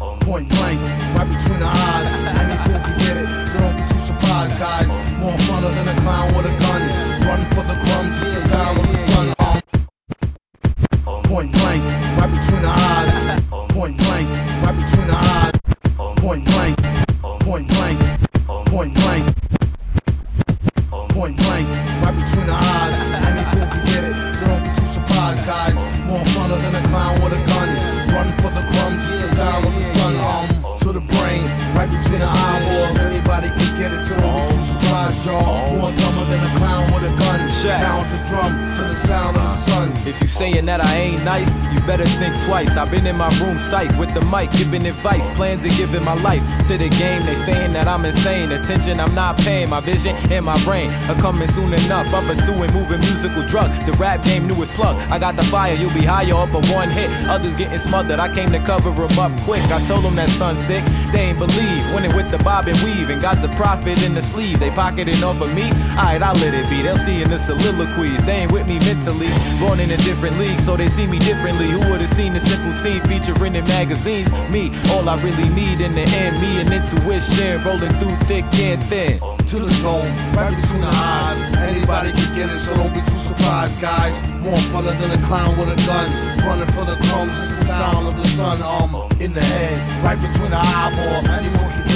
[0.00, 0.80] Um, point blank,
[1.14, 2.23] right between the eyes.
[5.64, 6.82] Funner than a clown with a gun.
[7.26, 8.03] Run for the crumbs,
[41.24, 42.76] nice better think twice.
[42.76, 46.14] I've been in my room psych with the mic, giving advice, plans of giving my
[46.22, 47.24] life to the game.
[47.26, 48.52] They saying that I'm insane.
[48.52, 49.70] Attention, I'm not paying.
[49.70, 52.12] My vision and my brain are coming soon enough.
[52.12, 53.70] I'm pursuing moving musical drug.
[53.86, 54.96] The rap game newest plug.
[55.10, 57.10] I got the fire, you'll be higher off of one hit.
[57.28, 58.20] Others getting smothered.
[58.20, 59.62] I came to cover them up quick.
[59.70, 60.84] I told them that son's sick.
[61.12, 61.82] They ain't believe.
[61.94, 64.60] Winning with the bob and weave and got the profit in the sleeve.
[64.60, 65.70] They pocketing off of me.
[65.98, 66.82] Alright, I'll let it be.
[66.82, 68.24] They'll see in the soliloquies.
[68.24, 69.30] They ain't with me mentally.
[69.60, 71.73] Born in a different league, so they see me differently.
[71.74, 74.30] Who would've seen the simple team featuring in magazines?
[74.48, 76.40] Me, all I really need in the end.
[76.40, 79.18] Me and intuition rolling through thick and thin.
[79.18, 80.06] To the zone,
[80.38, 81.36] right between the eyes.
[81.58, 84.22] Anybody can get it, so don't be too surprised, guys.
[84.38, 86.06] More funner than a clown with a gun.
[86.46, 88.62] Running for the crumbs, it's the sound of the sun.
[88.62, 91.26] Um, in the head, right between the eyeballs.
[91.26, 91.93] Anyone can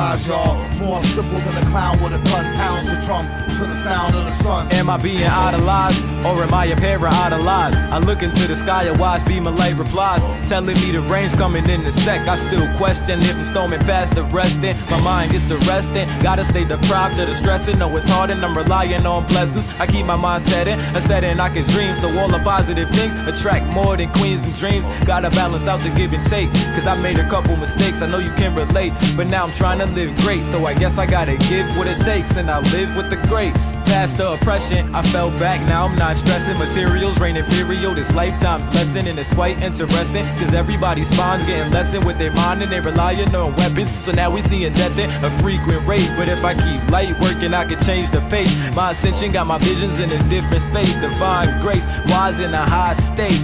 [0.00, 0.56] y'all.
[0.80, 2.44] More simple than a clown with a gun.
[2.56, 3.26] Pounds the drum
[3.56, 4.72] to the sound of the sun.
[4.72, 7.76] Am I being idolized or am I a pair of idolized?
[7.76, 11.34] I look into the sky, a wise beam of light replies, telling me the rain's
[11.34, 12.26] coming in the sec.
[12.26, 14.74] I still question if I'm storming past the resting.
[14.90, 16.08] My mind gets to resting.
[16.22, 17.78] Gotta stay deprived of the stressing.
[17.78, 19.66] Know it's hard and I'm relying on blessings.
[19.78, 21.94] I keep my mind setting, a setting I can dream.
[21.94, 24.86] So all the positive things attract more than queens and dreams.
[25.04, 26.50] Gotta balance out the give and take.
[26.74, 28.00] Cause I made a couple mistakes.
[28.00, 30.42] I know you can relate, but now I'm trying to live great.
[30.42, 33.74] So I guess I gotta give what it takes and I live with the greats.
[33.86, 35.60] Past the oppression, I fell back.
[35.66, 36.58] Now I'm not stressing.
[36.58, 37.94] Materials reign imperial.
[37.94, 40.24] This lifetime's lesson and it's quite interesting.
[40.38, 43.92] Cause everybody's spawns getting lessened with their mind and they relying on weapons.
[44.04, 46.10] So now we seeing death in a frequent rate.
[46.16, 48.54] But if I keep light working, I can change the pace.
[48.74, 50.96] My ascension got my visions in a different space.
[50.96, 53.40] Divine grace, wise in a high state.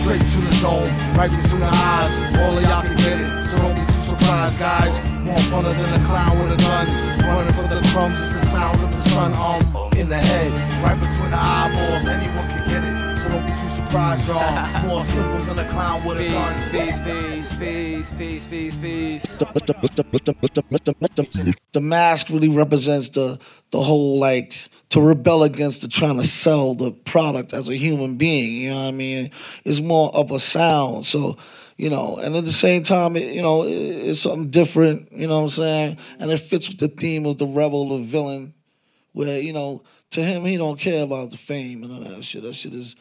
[0.00, 2.36] Straight to the zone, right between the eyes.
[2.38, 3.93] All of y'all can get it, so don't be
[4.24, 5.00] prize, guys.
[5.24, 6.86] More funner than a clown with a gun.
[7.20, 9.32] Running for the crumbs the sound of the sun.
[9.34, 10.52] Um, in the head,
[10.82, 12.06] right between the eyeballs.
[12.06, 14.86] Anyone can get it, so don't be too surprised, y'all.
[14.86, 16.52] More simple than a clown with a gun.
[16.70, 19.36] Peace, peace, peace, peace, peace, peace.
[21.72, 23.38] The mask really represents the
[23.70, 24.54] the whole like
[24.90, 28.62] to rebel against the trying to sell the product as a human being.
[28.62, 29.30] You know what I mean?
[29.64, 31.36] It's more of a sound, so
[31.76, 35.12] you know, and at the same time, it, you know, it, it's something different.
[35.12, 35.98] You know what I'm saying?
[36.18, 38.54] And it fits with the theme of the rebel, the villain,
[39.12, 42.42] where you know, to him, he don't care about the fame and all that shit.
[42.42, 42.96] That shit is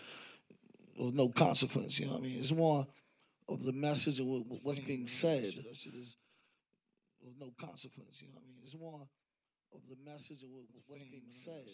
[1.00, 2.00] of no consequence.
[2.00, 2.40] You know what I mean?
[2.40, 2.88] It's more
[3.50, 5.44] of the message of what, what's being said.
[5.44, 6.16] That shit is
[7.26, 8.22] of no consequence.
[8.22, 8.60] You know what I mean?
[8.64, 9.08] It's more
[9.74, 11.66] of the message of what, what's being said.